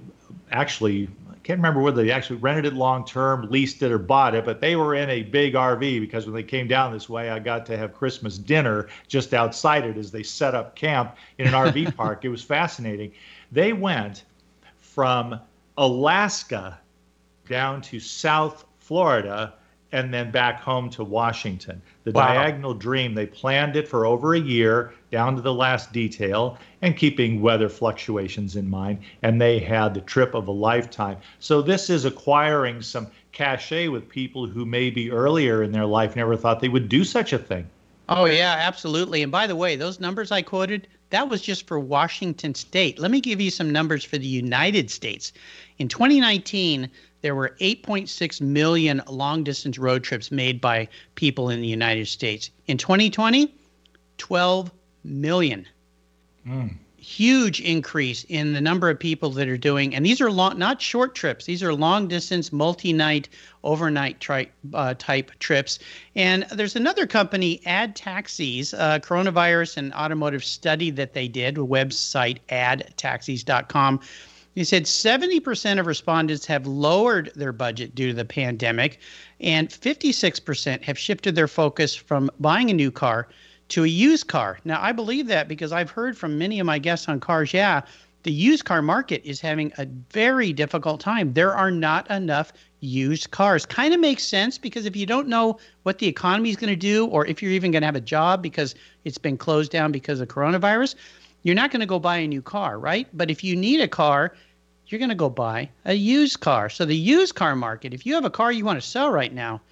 actually 0.51 1.09
I 1.31 1.45
can't 1.45 1.59
remember 1.59 1.81
whether 1.81 2.05
they 2.05 2.13
actually 2.13 2.37
rented 2.37 2.67
it 2.67 2.75
long 2.75 3.05
term, 3.05 3.51
leased 3.51 3.83
it, 3.83 3.91
or 3.91 3.99
bought 3.99 4.37
it, 4.37 4.45
but 4.45 4.61
they 4.61 4.77
were 4.77 4.95
in 4.95 5.11
a 5.11 5.23
big 5.23 5.55
RV 5.55 6.01
because 6.01 6.25
when 6.25 6.35
they 6.35 6.45
came 6.45 6.69
down 6.69 6.93
this 6.93 7.09
way, 7.09 7.31
I 7.31 7.41
got 7.41 7.67
to 7.67 7.77
have 7.77 7.93
Christmas 7.95 8.39
dinner 8.39 8.89
just 9.09 9.35
outside 9.35 9.85
it 9.85 9.97
as 9.97 10.13
they 10.13 10.23
set 10.23 10.55
up 10.55 10.77
camp 10.77 11.17
in 11.39 11.49
an 11.49 11.53
RV 11.53 11.97
park. 11.97 12.25
It 12.25 12.29
was 12.29 12.45
fascinating. 12.45 13.11
They 13.51 13.73
went 13.73 14.23
from 14.95 15.41
Alaska 15.79 16.79
down 17.49 17.81
to 17.81 17.99
South 17.99 18.67
Florida 18.79 19.55
and 19.93 20.13
then 20.13 20.31
back 20.31 20.61
home 20.61 20.91
to 20.91 21.05
Washington. 21.05 21.81
The 22.05 22.13
wow. 22.13 22.29
Diagonal 22.29 22.75
Dream, 22.75 23.15
they 23.15 23.27
planned 23.27 23.77
it 23.77 23.87
for 23.87 24.07
over 24.07 24.35
a 24.35 24.41
year, 24.41 24.93
down 25.11 25.37
to 25.37 25.43
the 25.43 25.53
last 25.53 25.93
detail, 25.93 26.59
and 26.81 26.97
keeping 26.97 27.43
weather 27.43 27.69
fluctuations 27.69 28.57
in 28.57 28.69
mind. 28.69 29.01
And 29.23 29.41
they 29.41 29.59
had 29.59 29.95
the 29.95 30.01
trip 30.01 30.35
of 30.35 30.49
a 30.49 30.53
lifetime. 30.53 31.19
So 31.41 31.61
this 31.61 31.91
is 31.91 32.05
acquiring 32.05 32.81
some 32.81 33.07
cachet 33.33 33.89
with 33.89 34.09
people 34.09 34.47
who 34.47 34.65
maybe 34.65 35.11
earlier 35.11 35.63
in 35.63 35.73
their 35.73 35.87
life 35.87 36.17
never 36.17 36.37
thought 36.37 36.61
they 36.61 36.69
would 36.69 36.89
do 36.89 37.05
such 37.05 37.33
a 37.33 37.39
thing. 37.39 37.69
Oh, 38.09 38.25
yeah, 38.25 38.57
absolutely. 38.59 39.23
And 39.23 39.33
by 39.33 39.47
the 39.47 39.57
way, 39.57 39.77
those 39.77 40.01
numbers 40.01 40.33
I 40.33 40.43
quoted, 40.43 40.89
that 41.13 41.29
was 41.29 41.43
just 41.43 41.67
for 41.67 41.79
Washington 41.79 42.55
state. 42.55 42.99
Let 42.99 43.11
me 43.11 43.21
give 43.21 43.41
you 43.41 43.51
some 43.51 43.71
numbers 43.71 44.03
for 44.03 44.17
the 44.17 44.27
United 44.27 44.91
States. 44.91 45.33
In 45.79 45.87
2019, 45.87 46.91
there 47.21 47.35
were 47.35 47.55
8.6 47.61 48.41
million 48.41 49.03
long 49.09 49.45
distance 49.45 49.79
road 49.79 50.03
trips 50.03 50.31
made 50.31 50.59
by 50.59 50.89
people 51.15 51.51
in 51.51 51.61
the 51.61 51.69
United 51.69 52.09
States. 52.09 52.51
In 52.67 52.79
2020, 52.79 53.55
12 54.17 54.73
million. 55.05 55.67
Mm. 56.49 56.77
Huge 57.03 57.61
increase 57.61 58.25
in 58.29 58.53
the 58.53 58.61
number 58.61 58.89
of 58.89 58.97
people 58.97 59.31
that 59.31 59.49
are 59.49 59.57
doing, 59.57 59.93
and 59.93 60.07
these 60.07 60.21
are 60.21 60.31
long, 60.31 60.57
not 60.57 60.81
short 60.81 61.17
trips. 61.17 61.47
These 61.47 61.61
are 61.61 61.75
long 61.75 62.07
distance, 62.07 62.53
multi 62.53 62.93
night, 62.93 63.29
overnight 63.65 64.21
tri- 64.21 64.51
uh, 64.73 64.95
type 64.97 65.33
trips. 65.41 65.81
And 66.15 66.45
there's 66.53 66.77
another 66.77 67.09
company, 67.09 67.61
Ad 67.67 67.97
Taxis, 67.97 68.73
uh, 68.73 69.01
coronavirus 69.01 69.79
and 69.79 69.93
automotive 69.95 70.45
study 70.45 70.91
that 70.91 71.13
they 71.13 71.27
did, 71.27 71.57
website, 71.57 72.39
adtaxis.com 72.51 73.99
They 74.55 74.63
said 74.63 74.85
70% 74.85 75.81
of 75.81 75.87
respondents 75.87 76.47
have 76.47 76.69
lowered 76.69 77.33
their 77.35 77.53
budget 77.53 77.97
due 77.97 78.07
to 78.07 78.15
the 78.15 78.25
pandemic, 78.25 79.01
and 79.41 79.71
56% 79.71 80.83
have 80.83 80.99
shifted 80.99 81.35
their 81.35 81.49
focus 81.49 81.97
from 81.97 82.31
buying 82.39 82.71
a 82.71 82.75
new 82.75 82.93
car 82.93 83.27
to 83.73 83.85
a 83.85 83.89
used 83.89 84.27
car. 84.27 84.59
Now, 84.67 84.83
I 84.83 84.93
believe 84.93 85.29
that 85.29 85.49
because 85.49 85.73
I've 85.73 85.91
heard 85.91 86.17
from 86.19 86.37
many 86.37 86.61
of 86.61 86.67
my 86.67 86.79
guests 86.79 87.09
on 87.09 87.21
cars, 87.21 87.55
yeah, 87.55 87.81
the 88.23 88.31
used 88.31 88.67
car 88.67 88.83
market 88.83 89.23
is 89.25 89.41
having 89.41 89.73
a 89.79 89.87
very 90.11 90.53
difficult 90.53 91.01
time. 91.01 91.33
There 91.33 91.55
are 91.55 91.71
not 91.71 92.09
enough 92.11 92.53
used 92.81 93.31
cars. 93.31 93.65
Kind 93.65 93.95
of 93.95 94.01
makes 94.01 94.25
sense 94.25 94.59
because 94.59 94.85
if 94.85 94.95
you 94.95 95.07
don't 95.07 95.27
know 95.27 95.59
what 95.85 95.99
the 95.99 96.07
economy 96.07 96.51
is 96.51 96.57
going 96.57 96.69
to 96.69 96.77
do, 96.77 97.07
or 97.07 97.25
if 97.27 97.41
you're 97.41 97.53
even 97.53 97.71
going 97.71 97.81
to 97.81 97.87
have 97.87 97.97
a 97.97 98.01
job 98.01 98.43
because 98.43 98.75
it's 99.05 99.17
been 99.17 99.39
closed 99.39 99.73
down 99.73 99.91
because 99.91 100.21
of 100.21 100.29
coronavirus, 100.29 100.95
you're 101.43 101.55
not 101.55 101.71
going 101.71 101.81
to 101.81 101.87
go 101.87 101.99
buy 101.99 102.19
a 102.19 102.29
new 102.29 102.43
car, 102.43 102.79
right? 102.79 103.09
But 103.15 103.31
if 103.31 103.43
you 103.43 103.57
need 103.57 103.81
a 103.81 103.89
car, 103.89 104.35
you're 104.89 104.99
going 104.99 105.09
to 105.09 105.15
go 105.15 105.31
buy 105.31 105.71
a 105.87 105.95
used 105.95 106.41
car. 106.41 106.69
So 106.69 106.85
the 106.85 106.95
used 106.95 107.37
car 107.37 107.57
market, 107.57 107.95
if 107.95 108.05
you 108.05 108.13
have 108.15 108.27
a 108.27 108.31
car 108.31 108.53
you 108.53 108.67
want 108.67 108.83
to 108.83 108.87
sell 108.87 109.11
right 109.11 109.33
now, 109.33 109.63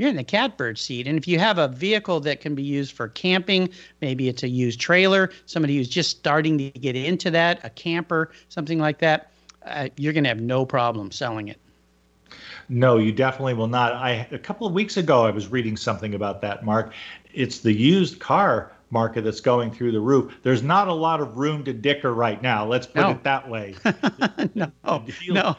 you're 0.00 0.08
in 0.08 0.16
the 0.16 0.24
catbird 0.24 0.78
seat. 0.78 1.06
And 1.06 1.18
if 1.18 1.28
you 1.28 1.38
have 1.38 1.58
a 1.58 1.68
vehicle 1.68 2.20
that 2.20 2.40
can 2.40 2.54
be 2.54 2.62
used 2.62 2.92
for 2.92 3.08
camping, 3.08 3.68
maybe 4.00 4.30
it's 4.30 4.42
a 4.42 4.48
used 4.48 4.80
trailer, 4.80 5.30
somebody 5.44 5.76
who's 5.76 5.90
just 5.90 6.08
starting 6.08 6.56
to 6.56 6.70
get 6.70 6.96
into 6.96 7.30
that, 7.32 7.60
a 7.64 7.68
camper, 7.68 8.30
something 8.48 8.78
like 8.78 8.98
that, 9.00 9.30
uh, 9.66 9.88
you're 9.98 10.14
going 10.14 10.24
to 10.24 10.30
have 10.30 10.40
no 10.40 10.64
problem 10.64 11.10
selling 11.10 11.48
it. 11.48 11.60
No, 12.70 12.96
you 12.96 13.12
definitely 13.12 13.52
will 13.52 13.66
not. 13.66 13.92
I 13.92 14.26
a 14.30 14.38
couple 14.38 14.66
of 14.66 14.72
weeks 14.72 14.96
ago 14.96 15.26
I 15.26 15.30
was 15.32 15.48
reading 15.48 15.76
something 15.76 16.14
about 16.14 16.40
that, 16.40 16.64
Mark. 16.64 16.94
It's 17.34 17.58
the 17.58 17.72
used 17.72 18.20
car 18.20 18.72
market 18.88 19.22
that's 19.22 19.40
going 19.40 19.70
through 19.70 19.92
the 19.92 20.00
roof. 20.00 20.38
There's 20.42 20.62
not 20.62 20.88
a 20.88 20.94
lot 20.94 21.20
of 21.20 21.36
room 21.36 21.62
to 21.64 21.74
dicker 21.74 22.14
right 22.14 22.40
now. 22.40 22.64
Let's 22.64 22.86
put 22.86 23.02
no. 23.02 23.10
it 23.10 23.22
that 23.24 23.46
way. 23.50 23.74
no, 24.54 24.72
the, 24.84 25.14
deal, 25.20 25.34
no. 25.34 25.56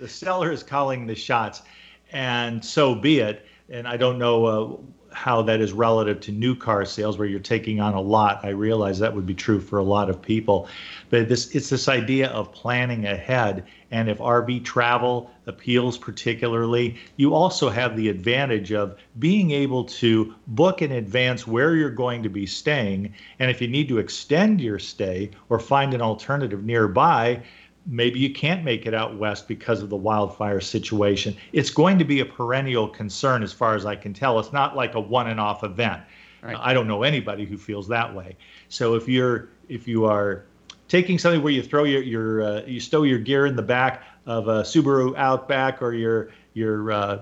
the 0.00 0.08
seller 0.08 0.50
is 0.50 0.64
calling 0.64 1.06
the 1.06 1.14
shots, 1.14 1.62
and 2.10 2.64
so 2.64 2.94
be 2.94 3.20
it. 3.20 3.46
And 3.70 3.86
I 3.86 3.96
don't 3.96 4.18
know 4.18 4.46
uh, 4.46 5.14
how 5.14 5.42
that 5.42 5.60
is 5.60 5.72
relative 5.72 6.20
to 6.20 6.32
new 6.32 6.54
car 6.54 6.84
sales 6.84 7.18
where 7.18 7.28
you're 7.28 7.40
taking 7.40 7.80
on 7.80 7.94
a 7.94 8.00
lot. 8.00 8.44
I 8.44 8.50
realize 8.50 8.98
that 8.98 9.14
would 9.14 9.26
be 9.26 9.34
true 9.34 9.60
for 9.60 9.78
a 9.78 9.82
lot 9.82 10.08
of 10.08 10.20
people. 10.20 10.68
But 11.10 11.28
this 11.28 11.54
it's 11.54 11.68
this 11.68 11.88
idea 11.88 12.28
of 12.28 12.52
planning 12.52 13.06
ahead. 13.06 13.66
And 13.90 14.08
if 14.08 14.18
RV 14.18 14.64
travel 14.64 15.30
appeals 15.46 15.96
particularly, 15.96 16.96
you 17.16 17.34
also 17.34 17.70
have 17.70 17.96
the 17.96 18.08
advantage 18.08 18.72
of 18.72 18.98
being 19.18 19.50
able 19.50 19.84
to 19.84 20.34
book 20.46 20.82
in 20.82 20.92
advance 20.92 21.46
where 21.46 21.74
you're 21.74 21.90
going 21.90 22.22
to 22.22 22.28
be 22.28 22.46
staying. 22.46 23.14
And 23.38 23.50
if 23.50 23.62
you 23.62 23.68
need 23.68 23.88
to 23.88 23.98
extend 23.98 24.60
your 24.60 24.78
stay 24.78 25.30
or 25.48 25.58
find 25.58 25.94
an 25.94 26.02
alternative 26.02 26.64
nearby, 26.64 27.42
maybe 27.86 28.18
you 28.18 28.32
can't 28.32 28.64
make 28.64 28.86
it 28.86 28.94
out 28.94 29.16
west 29.16 29.48
because 29.48 29.82
of 29.82 29.90
the 29.90 29.96
wildfire 29.96 30.60
situation. 30.60 31.36
It's 31.52 31.70
going 31.70 31.98
to 31.98 32.04
be 32.04 32.20
a 32.20 32.24
perennial 32.24 32.88
concern, 32.88 33.42
as 33.42 33.52
far 33.52 33.74
as 33.74 33.86
I 33.86 33.96
can 33.96 34.12
tell. 34.12 34.38
It's 34.38 34.52
not 34.52 34.76
like 34.76 34.94
a 34.94 35.00
one 35.00 35.28
and 35.28 35.40
off 35.40 35.64
event. 35.64 36.02
Right. 36.42 36.56
I 36.58 36.72
don't 36.72 36.86
know 36.86 37.02
anybody 37.02 37.44
who 37.44 37.56
feels 37.56 37.88
that 37.88 38.14
way. 38.14 38.36
So 38.68 38.94
if 38.94 39.08
you're 39.08 39.48
if 39.68 39.88
you 39.88 40.04
are 40.04 40.44
taking 40.86 41.18
something 41.18 41.42
where 41.42 41.52
you 41.52 41.62
throw 41.62 41.84
your 41.84 42.02
your 42.02 42.42
uh, 42.42 42.62
you 42.64 42.80
stow 42.80 43.02
your 43.02 43.18
gear 43.18 43.46
in 43.46 43.56
the 43.56 43.62
back 43.62 44.04
of 44.26 44.48
a 44.48 44.62
Subaru 44.62 45.16
Outback 45.16 45.82
or 45.82 45.94
your 45.94 46.30
your 46.54 46.92
uh, 46.92 47.20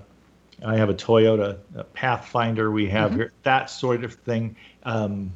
I 0.64 0.76
have 0.76 0.90
a 0.90 0.94
Toyota 0.94 1.58
Pathfinder 1.94 2.70
we 2.70 2.88
have 2.88 3.10
mm-hmm. 3.10 3.20
here 3.20 3.32
that 3.42 3.70
sort 3.70 4.04
of 4.04 4.14
thing. 4.14 4.56
Um, 4.84 5.32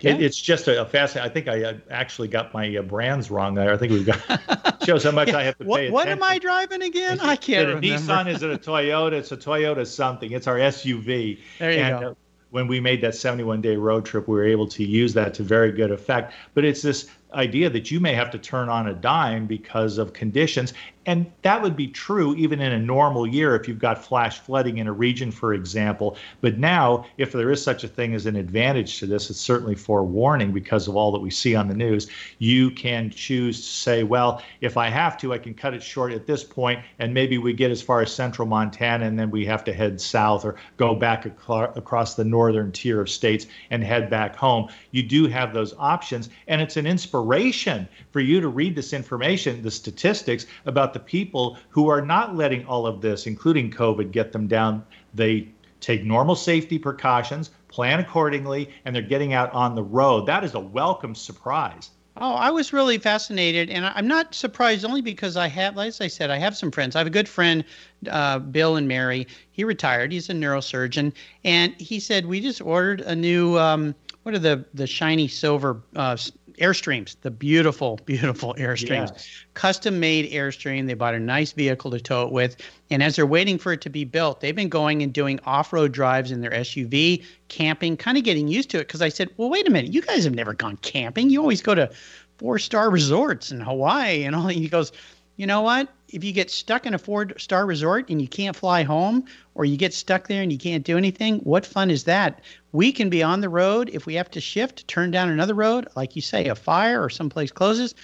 yeah. 0.00 0.12
It, 0.12 0.22
it's 0.22 0.40
just 0.40 0.68
a, 0.68 0.82
a 0.82 0.86
fascinating. 0.86 1.30
I 1.30 1.32
think 1.32 1.48
I 1.48 1.64
uh, 1.64 1.74
actually 1.90 2.28
got 2.28 2.52
my 2.54 2.76
uh, 2.76 2.82
brands 2.82 3.30
wrong 3.30 3.54
there. 3.54 3.72
I 3.72 3.76
think 3.76 3.92
we've 3.92 4.06
got 4.06 4.82
shows 4.84 5.04
how 5.04 5.10
much 5.10 5.28
yeah. 5.28 5.38
I 5.38 5.42
have 5.44 5.58
to 5.58 5.64
what, 5.64 5.78
pay. 5.78 5.90
What 5.90 6.08
am 6.08 6.22
I 6.22 6.38
driving 6.38 6.82
again? 6.82 7.20
I 7.20 7.36
can't 7.36 7.68
is 7.68 7.74
remember. 7.74 7.86
A 7.86 7.90
Nissan? 7.90 8.34
Is 8.34 8.42
it 8.42 8.50
a 8.50 8.58
Toyota? 8.58 9.12
It's 9.12 9.32
a 9.32 9.36
Toyota 9.36 9.86
something. 9.86 10.32
It's 10.32 10.46
our 10.46 10.56
SUV. 10.56 11.38
There 11.58 11.72
you 11.72 11.78
and, 11.78 12.00
go. 12.00 12.10
Uh, 12.10 12.14
when 12.50 12.66
we 12.66 12.80
made 12.80 13.00
that 13.02 13.14
71 13.14 13.60
day 13.60 13.76
road 13.76 14.04
trip, 14.04 14.26
we 14.28 14.34
were 14.34 14.44
able 14.44 14.66
to 14.68 14.84
use 14.84 15.14
that 15.14 15.34
to 15.34 15.42
very 15.42 15.72
good 15.72 15.90
effect. 15.90 16.34
But 16.54 16.64
it's 16.64 16.82
this 16.82 17.08
idea 17.32 17.70
that 17.70 17.90
you 17.90 18.00
may 18.00 18.14
have 18.14 18.30
to 18.32 18.38
turn 18.38 18.68
on 18.68 18.88
a 18.88 18.94
dime 18.94 19.46
because 19.46 19.98
of 19.98 20.12
conditions. 20.12 20.74
And 21.10 21.26
that 21.42 21.60
would 21.60 21.74
be 21.74 21.88
true 21.88 22.36
even 22.36 22.60
in 22.60 22.70
a 22.70 22.78
normal 22.78 23.26
year 23.26 23.56
if 23.56 23.66
you've 23.66 23.80
got 23.80 24.04
flash 24.04 24.38
flooding 24.38 24.78
in 24.78 24.86
a 24.86 24.92
region, 24.92 25.32
for 25.32 25.54
example. 25.54 26.16
But 26.40 26.58
now, 26.58 27.04
if 27.18 27.32
there 27.32 27.50
is 27.50 27.60
such 27.60 27.82
a 27.82 27.88
thing 27.88 28.14
as 28.14 28.26
an 28.26 28.36
advantage 28.36 29.00
to 29.00 29.06
this, 29.06 29.28
it's 29.28 29.40
certainly 29.40 29.74
forewarning 29.74 30.52
because 30.52 30.86
of 30.86 30.94
all 30.94 31.10
that 31.10 31.18
we 31.18 31.32
see 31.32 31.56
on 31.56 31.66
the 31.66 31.74
news. 31.74 32.06
You 32.38 32.70
can 32.70 33.10
choose 33.10 33.56
to 33.56 33.66
say, 33.66 34.02
well, 34.04 34.40
if 34.60 34.76
I 34.76 34.88
have 34.88 35.18
to, 35.18 35.32
I 35.32 35.38
can 35.38 35.52
cut 35.52 35.74
it 35.74 35.82
short 35.82 36.12
at 36.12 36.28
this 36.28 36.44
point, 36.44 36.78
and 37.00 37.12
maybe 37.12 37.38
we 37.38 37.54
get 37.54 37.72
as 37.72 37.82
far 37.82 38.02
as 38.02 38.14
central 38.14 38.46
Montana, 38.46 39.04
and 39.04 39.18
then 39.18 39.32
we 39.32 39.44
have 39.46 39.64
to 39.64 39.72
head 39.72 40.00
south 40.00 40.44
or 40.44 40.54
go 40.76 40.94
back 40.94 41.26
across 41.26 42.14
the 42.14 42.22
northern 42.22 42.70
tier 42.70 43.00
of 43.00 43.10
states 43.10 43.48
and 43.70 43.82
head 43.82 44.10
back 44.10 44.36
home. 44.36 44.68
You 44.92 45.02
do 45.02 45.26
have 45.26 45.52
those 45.52 45.74
options, 45.76 46.28
and 46.46 46.62
it's 46.62 46.76
an 46.76 46.86
inspiration 46.86 47.88
for 48.12 48.20
you 48.20 48.40
to 48.40 48.46
read 48.46 48.76
this 48.76 48.92
information, 48.92 49.60
the 49.60 49.72
statistics 49.72 50.46
about 50.66 50.92
the 50.92 50.99
people 51.06 51.58
who 51.68 51.88
are 51.88 52.00
not 52.00 52.36
letting 52.36 52.64
all 52.66 52.86
of 52.86 53.00
this, 53.00 53.26
including 53.26 53.70
COVID, 53.70 54.10
get 54.10 54.32
them 54.32 54.46
down. 54.46 54.84
They 55.14 55.48
take 55.80 56.04
normal 56.04 56.36
safety 56.36 56.78
precautions, 56.78 57.50
plan 57.68 58.00
accordingly, 58.00 58.70
and 58.84 58.94
they're 58.94 59.02
getting 59.02 59.32
out 59.32 59.52
on 59.52 59.74
the 59.74 59.82
road. 59.82 60.26
That 60.26 60.44
is 60.44 60.54
a 60.54 60.60
welcome 60.60 61.14
surprise. 61.14 61.90
Oh, 62.16 62.34
I 62.34 62.50
was 62.50 62.72
really 62.72 62.98
fascinated, 62.98 63.70
and 63.70 63.86
I'm 63.86 64.06
not 64.06 64.34
surprised 64.34 64.84
only 64.84 65.00
because 65.00 65.36
I 65.36 65.46
have, 65.46 65.78
as 65.78 66.00
I 66.00 66.08
said, 66.08 66.30
I 66.30 66.36
have 66.36 66.56
some 66.56 66.70
friends. 66.70 66.94
I 66.94 66.98
have 66.98 67.06
a 67.06 67.10
good 67.10 67.28
friend, 67.28 67.64
uh, 68.10 68.40
Bill 68.40 68.76
and 68.76 68.86
Mary. 68.86 69.26
He 69.52 69.64
retired. 69.64 70.12
He's 70.12 70.28
a 70.28 70.34
neurosurgeon, 70.34 71.14
and 71.44 71.74
he 71.80 71.98
said 72.00 72.26
we 72.26 72.40
just 72.40 72.60
ordered 72.60 73.00
a 73.02 73.14
new. 73.16 73.58
Um, 73.58 73.94
what 74.24 74.34
are 74.34 74.38
the 74.38 74.66
the 74.74 74.86
shiny 74.86 75.28
silver 75.28 75.82
uh, 75.96 76.16
Airstreams, 76.60 77.16
the 77.22 77.30
beautiful, 77.30 77.98
beautiful 78.04 78.54
Airstreams, 78.58 79.10
yes. 79.12 79.44
custom 79.54 79.98
made 79.98 80.30
Airstream. 80.30 80.86
They 80.86 80.94
bought 80.94 81.14
a 81.14 81.20
nice 81.20 81.52
vehicle 81.52 81.90
to 81.90 82.00
tow 82.00 82.26
it 82.26 82.32
with. 82.32 82.56
And 82.90 83.02
as 83.02 83.16
they're 83.16 83.26
waiting 83.26 83.58
for 83.58 83.72
it 83.72 83.80
to 83.82 83.90
be 83.90 84.04
built, 84.04 84.40
they've 84.40 84.54
been 84.54 84.68
going 84.68 85.02
and 85.02 85.12
doing 85.12 85.40
off 85.44 85.72
road 85.72 85.92
drives 85.92 86.30
in 86.30 86.40
their 86.40 86.50
SUV, 86.50 87.24
camping, 87.48 87.96
kind 87.96 88.18
of 88.18 88.24
getting 88.24 88.46
used 88.46 88.70
to 88.70 88.78
it. 88.78 88.86
Because 88.86 89.02
I 89.02 89.08
said, 89.08 89.30
well, 89.36 89.50
wait 89.50 89.66
a 89.66 89.70
minute, 89.70 89.92
you 89.92 90.02
guys 90.02 90.24
have 90.24 90.34
never 90.34 90.52
gone 90.52 90.76
camping. 90.78 91.30
You 91.30 91.40
always 91.40 91.62
go 91.62 91.74
to 91.74 91.90
four 92.38 92.58
star 92.58 92.90
resorts 92.90 93.50
in 93.50 93.60
Hawaii 93.60 94.24
and 94.24 94.36
all. 94.36 94.48
He 94.48 94.68
goes, 94.68 94.92
you 95.36 95.46
know 95.46 95.62
what? 95.62 95.88
If 96.12 96.24
you 96.24 96.32
get 96.32 96.50
stuck 96.50 96.86
in 96.86 96.94
a 96.94 96.98
four 96.98 97.28
star 97.38 97.66
resort 97.66 98.10
and 98.10 98.20
you 98.20 98.28
can't 98.28 98.56
fly 98.56 98.82
home, 98.82 99.24
or 99.54 99.64
you 99.64 99.76
get 99.76 99.94
stuck 99.94 100.26
there 100.28 100.42
and 100.42 100.52
you 100.52 100.58
can't 100.58 100.84
do 100.84 100.98
anything, 100.98 101.38
what 101.40 101.64
fun 101.64 101.90
is 101.90 102.04
that? 102.04 102.42
We 102.72 102.92
can 102.92 103.10
be 103.10 103.22
on 103.22 103.40
the 103.40 103.48
road 103.48 103.90
if 103.92 104.06
we 104.06 104.14
have 104.14 104.30
to 104.32 104.40
shift, 104.40 104.86
turn 104.88 105.10
down 105.10 105.28
another 105.28 105.54
road, 105.54 105.88
like 105.96 106.16
you 106.16 106.22
say, 106.22 106.46
a 106.46 106.54
fire 106.54 107.02
or 107.02 107.10
someplace 107.10 107.52
closes. 107.52 107.94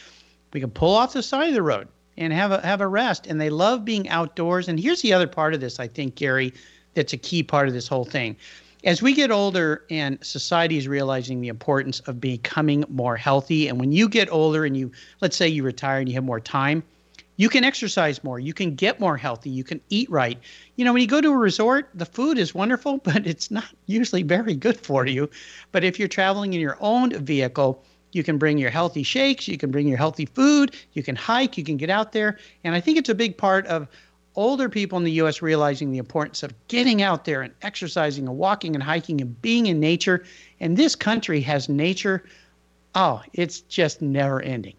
We 0.52 0.60
can 0.60 0.70
pull 0.70 0.94
off 0.94 1.12
the 1.12 1.22
side 1.22 1.48
of 1.48 1.54
the 1.54 1.62
road 1.62 1.88
and 2.16 2.32
have 2.32 2.52
a 2.52 2.60
have 2.64 2.80
a 2.80 2.88
rest. 2.88 3.26
And 3.26 3.40
they 3.40 3.50
love 3.50 3.84
being 3.84 4.08
outdoors. 4.08 4.68
And 4.68 4.78
here's 4.78 5.02
the 5.02 5.12
other 5.12 5.26
part 5.26 5.54
of 5.54 5.60
this, 5.60 5.80
I 5.80 5.88
think, 5.88 6.14
Gary, 6.14 6.52
that's 6.94 7.12
a 7.12 7.18
key 7.18 7.42
part 7.42 7.68
of 7.68 7.74
this 7.74 7.88
whole 7.88 8.04
thing. 8.04 8.36
As 8.84 9.02
we 9.02 9.14
get 9.14 9.32
older 9.32 9.84
and 9.90 10.18
society 10.24 10.76
is 10.76 10.86
realizing 10.86 11.40
the 11.40 11.48
importance 11.48 12.00
of 12.00 12.20
becoming 12.20 12.84
more 12.88 13.16
healthy, 13.16 13.66
and 13.66 13.80
when 13.80 13.90
you 13.90 14.08
get 14.08 14.30
older 14.30 14.64
and 14.64 14.76
you, 14.76 14.92
let's 15.20 15.36
say 15.36 15.48
you 15.48 15.64
retire 15.64 15.98
and 15.98 16.08
you 16.08 16.14
have 16.14 16.24
more 16.24 16.40
time, 16.40 16.84
you 17.36 17.48
can 17.48 17.64
exercise 17.64 18.24
more, 18.24 18.38
you 18.38 18.54
can 18.54 18.74
get 18.74 18.98
more 18.98 19.16
healthy, 19.16 19.50
you 19.50 19.64
can 19.64 19.80
eat 19.90 20.10
right. 20.10 20.38
You 20.76 20.84
know, 20.84 20.92
when 20.92 21.02
you 21.02 21.08
go 21.08 21.20
to 21.20 21.32
a 21.32 21.36
resort, 21.36 21.90
the 21.94 22.06
food 22.06 22.38
is 22.38 22.54
wonderful, 22.54 22.98
but 23.04 23.26
it's 23.26 23.50
not 23.50 23.66
usually 23.86 24.22
very 24.22 24.54
good 24.54 24.78
for 24.78 25.06
you. 25.06 25.30
But 25.72 25.84
if 25.84 25.98
you're 25.98 26.08
traveling 26.08 26.54
in 26.54 26.60
your 26.60 26.78
own 26.80 27.12
vehicle, 27.24 27.84
you 28.12 28.22
can 28.22 28.38
bring 28.38 28.56
your 28.56 28.70
healthy 28.70 29.02
shakes, 29.02 29.46
you 29.46 29.58
can 29.58 29.70
bring 29.70 29.86
your 29.86 29.98
healthy 29.98 30.26
food, 30.26 30.74
you 30.94 31.02
can 31.02 31.16
hike, 31.16 31.58
you 31.58 31.64
can 31.64 31.76
get 31.76 31.90
out 31.90 32.12
there. 32.12 32.38
And 32.64 32.74
I 32.74 32.80
think 32.80 32.96
it's 32.96 33.10
a 33.10 33.14
big 33.14 33.36
part 33.36 33.66
of 33.66 33.88
older 34.36 34.68
people 34.68 34.96
in 34.98 35.04
the 35.04 35.12
US 35.12 35.42
realizing 35.42 35.90
the 35.92 35.98
importance 35.98 36.42
of 36.42 36.54
getting 36.68 37.02
out 37.02 37.24
there 37.24 37.42
and 37.42 37.52
exercising 37.62 38.26
and 38.26 38.36
walking 38.36 38.74
and 38.74 38.82
hiking 38.82 39.20
and 39.20 39.40
being 39.42 39.66
in 39.66 39.80
nature. 39.80 40.24
And 40.60 40.76
this 40.76 40.94
country 40.94 41.40
has 41.42 41.68
nature. 41.68 42.24
Oh, 42.94 43.22
it's 43.34 43.60
just 43.60 44.00
never 44.00 44.40
ending 44.40 44.74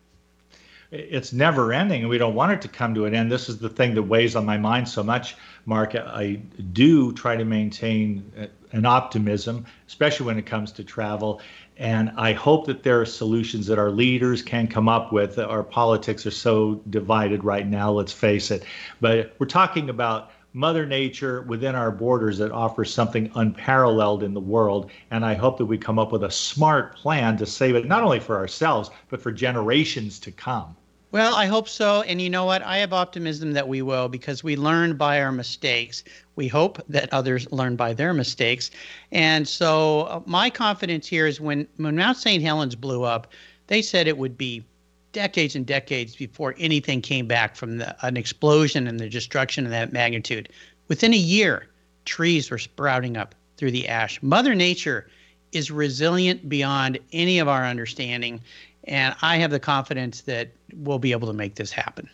it's 0.92 1.34
never 1.34 1.74
ending 1.74 2.02
and 2.02 2.10
we 2.10 2.18
don't 2.18 2.36
want 2.36 2.52
it 2.54 2.62
to 2.62 2.68
come 2.68 2.96
to 2.96 3.06
an 3.06 3.14
end. 3.14 3.32
This 3.32 3.50
is 3.50 3.58
the 3.58 3.70
thing 3.70 3.94
that 3.96 4.04
weighs 4.04 4.36
on 4.36 4.46
my 4.46 4.58
mind 4.58 4.88
so 4.88 5.04
much, 5.04 5.36
Mark. 5.66 5.96
I 5.96 6.42
do 6.72 7.12
try 7.14 7.36
to 7.36 7.44
maintain 7.44 8.50
an 8.72 8.86
optimism, 8.86 9.66
especially 9.88 10.26
when 10.26 10.38
it 10.38 10.46
comes 10.46 10.72
to 10.74 10.84
travel. 10.84 11.42
And 11.78 12.12
I 12.18 12.34
hope 12.34 12.66
that 12.68 12.84
there 12.84 13.02
are 13.02 13.06
solutions 13.06 13.68
that 13.68 13.78
our 13.78 13.92
leaders 13.92 14.42
can 14.42 14.68
come 14.68 14.90
up 14.90 15.12
with. 15.12 15.38
Our 15.38 15.64
politics 15.64 16.26
are 16.26 16.32
so 16.32 16.82
divided 16.90 17.44
right 17.44 17.68
now, 17.68 17.92
let's 17.92 18.14
face 18.14 18.50
it. 18.50 18.64
But 19.02 19.36
we're 19.40 19.48
talking 19.48 19.90
about 19.90 20.32
Mother 20.54 20.86
Nature 20.86 21.42
within 21.44 21.76
our 21.76 21.92
borders 21.92 22.38
that 22.38 22.52
offers 22.52 22.94
something 22.94 23.32
unparalleled 23.36 24.24
in 24.24 24.34
the 24.34 24.40
world. 24.40 24.90
And 25.12 25.26
I 25.26 25.34
hope 25.34 25.58
that 25.58 25.66
we 25.66 25.78
come 25.78 26.00
up 26.00 26.12
with 26.12 26.24
a 26.24 26.32
smart 26.32 26.96
plan 26.96 27.38
to 27.38 27.46
save 27.46 27.76
it, 27.76 27.86
not 27.86 28.04
only 28.04 28.20
for 28.20 28.38
ourselves, 28.38 28.90
but 29.10 29.22
for 29.22 29.32
generations 29.32 30.20
to 30.20 30.32
come. 30.32 30.76
Well, 31.12 31.36
I 31.36 31.46
hope 31.46 31.70
so. 31.70 32.02
And 32.02 32.22
you 32.22 32.30
know 32.30 32.44
what? 32.44 32.62
I 32.64 32.78
have 32.78 32.92
optimism 32.92 33.54
that 33.54 33.68
we 33.68 33.82
will 33.82 34.10
because 34.10 34.44
we 34.44 34.58
learn 34.58 34.98
by 34.98 35.22
our 35.22 35.32
mistakes. 35.32 36.04
We 36.36 36.50
hope 36.50 36.82
that 36.90 37.14
others 37.14 37.50
learn 37.52 37.78
by 37.78 37.94
their 37.94 38.14
mistakes. 38.14 38.72
And 39.12 39.48
so 39.48 40.02
uh, 40.02 40.22
my 40.26 40.50
confidence 40.50 41.08
here 41.08 41.26
is 41.26 41.40
when, 41.40 41.68
when 41.78 41.96
Mount 41.96 42.18
St. 42.18 42.44
Helens 42.44 42.76
blew 42.76 43.04
up, 43.04 43.32
they 43.68 43.82
said 43.82 44.08
it 44.08 44.18
would 44.18 44.38
be 44.38 44.66
decades 45.14 45.56
and 45.56 45.66
decades 45.66 46.16
before 46.16 46.56
anything 46.58 47.02
came 47.02 47.28
back 47.28 47.56
from 47.56 47.78
the, 47.78 48.06
an 48.06 48.18
explosion 48.18 48.88
and 48.88 49.00
the 49.00 49.10
destruction 49.10 49.66
of 49.66 49.72
that 49.72 49.94
magnitude. 49.94 50.50
Within 50.88 51.14
a 51.14 51.18
year, 51.18 51.68
trees 52.06 52.50
were 52.50 52.58
sprouting 52.58 53.18
up 53.18 53.36
through 53.58 53.72
the 53.72 53.88
ash. 53.88 54.22
Mother 54.22 54.56
Nature 54.56 55.08
is 55.52 55.72
resilient 55.72 56.48
beyond 56.48 57.00
any 57.12 57.40
of 57.40 57.48
our 57.48 57.66
understanding. 57.66 58.42
And 58.84 59.16
I 59.22 59.38
have 59.38 59.52
the 59.52 59.60
confidence 59.60 60.22
that 60.22 60.50
we'll 60.74 61.00
be 61.00 61.12
able 61.12 61.28
to 61.28 61.34
make 61.34 61.56
this 61.56 61.72
happen. 61.72 62.10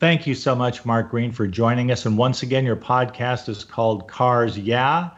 Thank 0.00 0.26
you 0.26 0.34
so 0.34 0.54
much, 0.54 0.84
Mark 0.84 1.10
Greene, 1.10 1.32
for 1.32 1.46
joining 1.46 1.90
us. 1.90 2.04
And 2.04 2.18
once 2.18 2.42
again, 2.42 2.64
your 2.64 2.76
podcast 2.76 3.48
is 3.48 3.64
called 3.64 4.08
Cars 4.08 4.58
Yeah. 4.58 5.10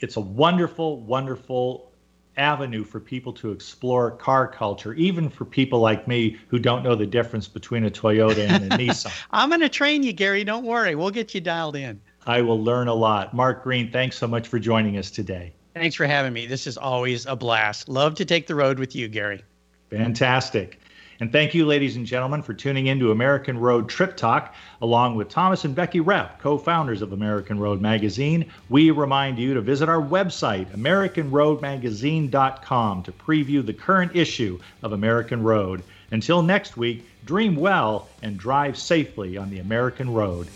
It's 0.00 0.16
a 0.16 0.20
wonderful, 0.20 1.00
wonderful 1.00 1.90
avenue 2.36 2.84
for 2.84 3.00
people 3.00 3.32
to 3.34 3.52
explore 3.52 4.10
car 4.10 4.46
culture, 4.48 4.94
even 4.94 5.28
for 5.28 5.44
people 5.44 5.80
like 5.80 6.08
me 6.08 6.36
who 6.48 6.58
don't 6.58 6.82
know 6.82 6.94
the 6.94 7.06
difference 7.06 7.48
between 7.48 7.84
a 7.84 7.90
Toyota 7.90 8.48
and 8.48 8.72
a 8.72 8.76
Nissan. 8.78 9.12
I'm 9.30 9.48
going 9.48 9.60
to 9.60 9.68
train 9.68 10.02
you, 10.02 10.12
Gary. 10.12 10.44
Don't 10.44 10.64
worry. 10.64 10.94
We'll 10.94 11.10
get 11.10 11.34
you 11.34 11.40
dialed 11.40 11.76
in. 11.76 12.00
I 12.26 12.40
will 12.42 12.62
learn 12.62 12.88
a 12.88 12.94
lot. 12.94 13.34
Mark 13.34 13.62
Greene, 13.64 13.90
thanks 13.90 14.16
so 14.16 14.26
much 14.26 14.48
for 14.48 14.58
joining 14.58 14.96
us 14.96 15.10
today. 15.10 15.52
Thanks 15.74 15.96
for 15.96 16.06
having 16.06 16.32
me. 16.32 16.46
This 16.46 16.66
is 16.66 16.78
always 16.78 17.26
a 17.26 17.36
blast. 17.36 17.88
Love 17.88 18.14
to 18.16 18.24
take 18.24 18.46
the 18.46 18.54
road 18.54 18.78
with 18.78 18.94
you, 18.94 19.08
Gary. 19.08 19.42
Fantastic. 19.90 20.80
And 21.20 21.30
thank 21.30 21.54
you, 21.54 21.66
ladies 21.66 21.94
and 21.96 22.04
gentlemen, 22.04 22.42
for 22.42 22.54
tuning 22.54 22.88
in 22.88 22.98
to 22.98 23.10
American 23.10 23.58
Road 23.58 23.88
Trip 23.88 24.16
Talk. 24.16 24.54
Along 24.82 25.14
with 25.14 25.28
Thomas 25.28 25.64
and 25.64 25.72
Becky 25.74 26.00
Repp, 26.00 26.38
co 26.38 26.58
founders 26.58 27.02
of 27.02 27.12
American 27.12 27.58
Road 27.58 27.80
Magazine, 27.80 28.46
we 28.68 28.90
remind 28.90 29.38
you 29.38 29.54
to 29.54 29.60
visit 29.60 29.88
our 29.88 30.02
website, 30.02 30.66
AmericanRoadMagazine.com, 30.76 33.02
to 33.04 33.12
preview 33.12 33.64
the 33.64 33.72
current 33.72 34.14
issue 34.14 34.58
of 34.82 34.92
American 34.92 35.42
Road. 35.42 35.82
Until 36.10 36.42
next 36.42 36.76
week, 36.76 37.08
dream 37.24 37.56
well 37.56 38.08
and 38.22 38.36
drive 38.36 38.76
safely 38.76 39.36
on 39.36 39.50
the 39.50 39.60
American 39.60 40.12
Road. 40.12 40.48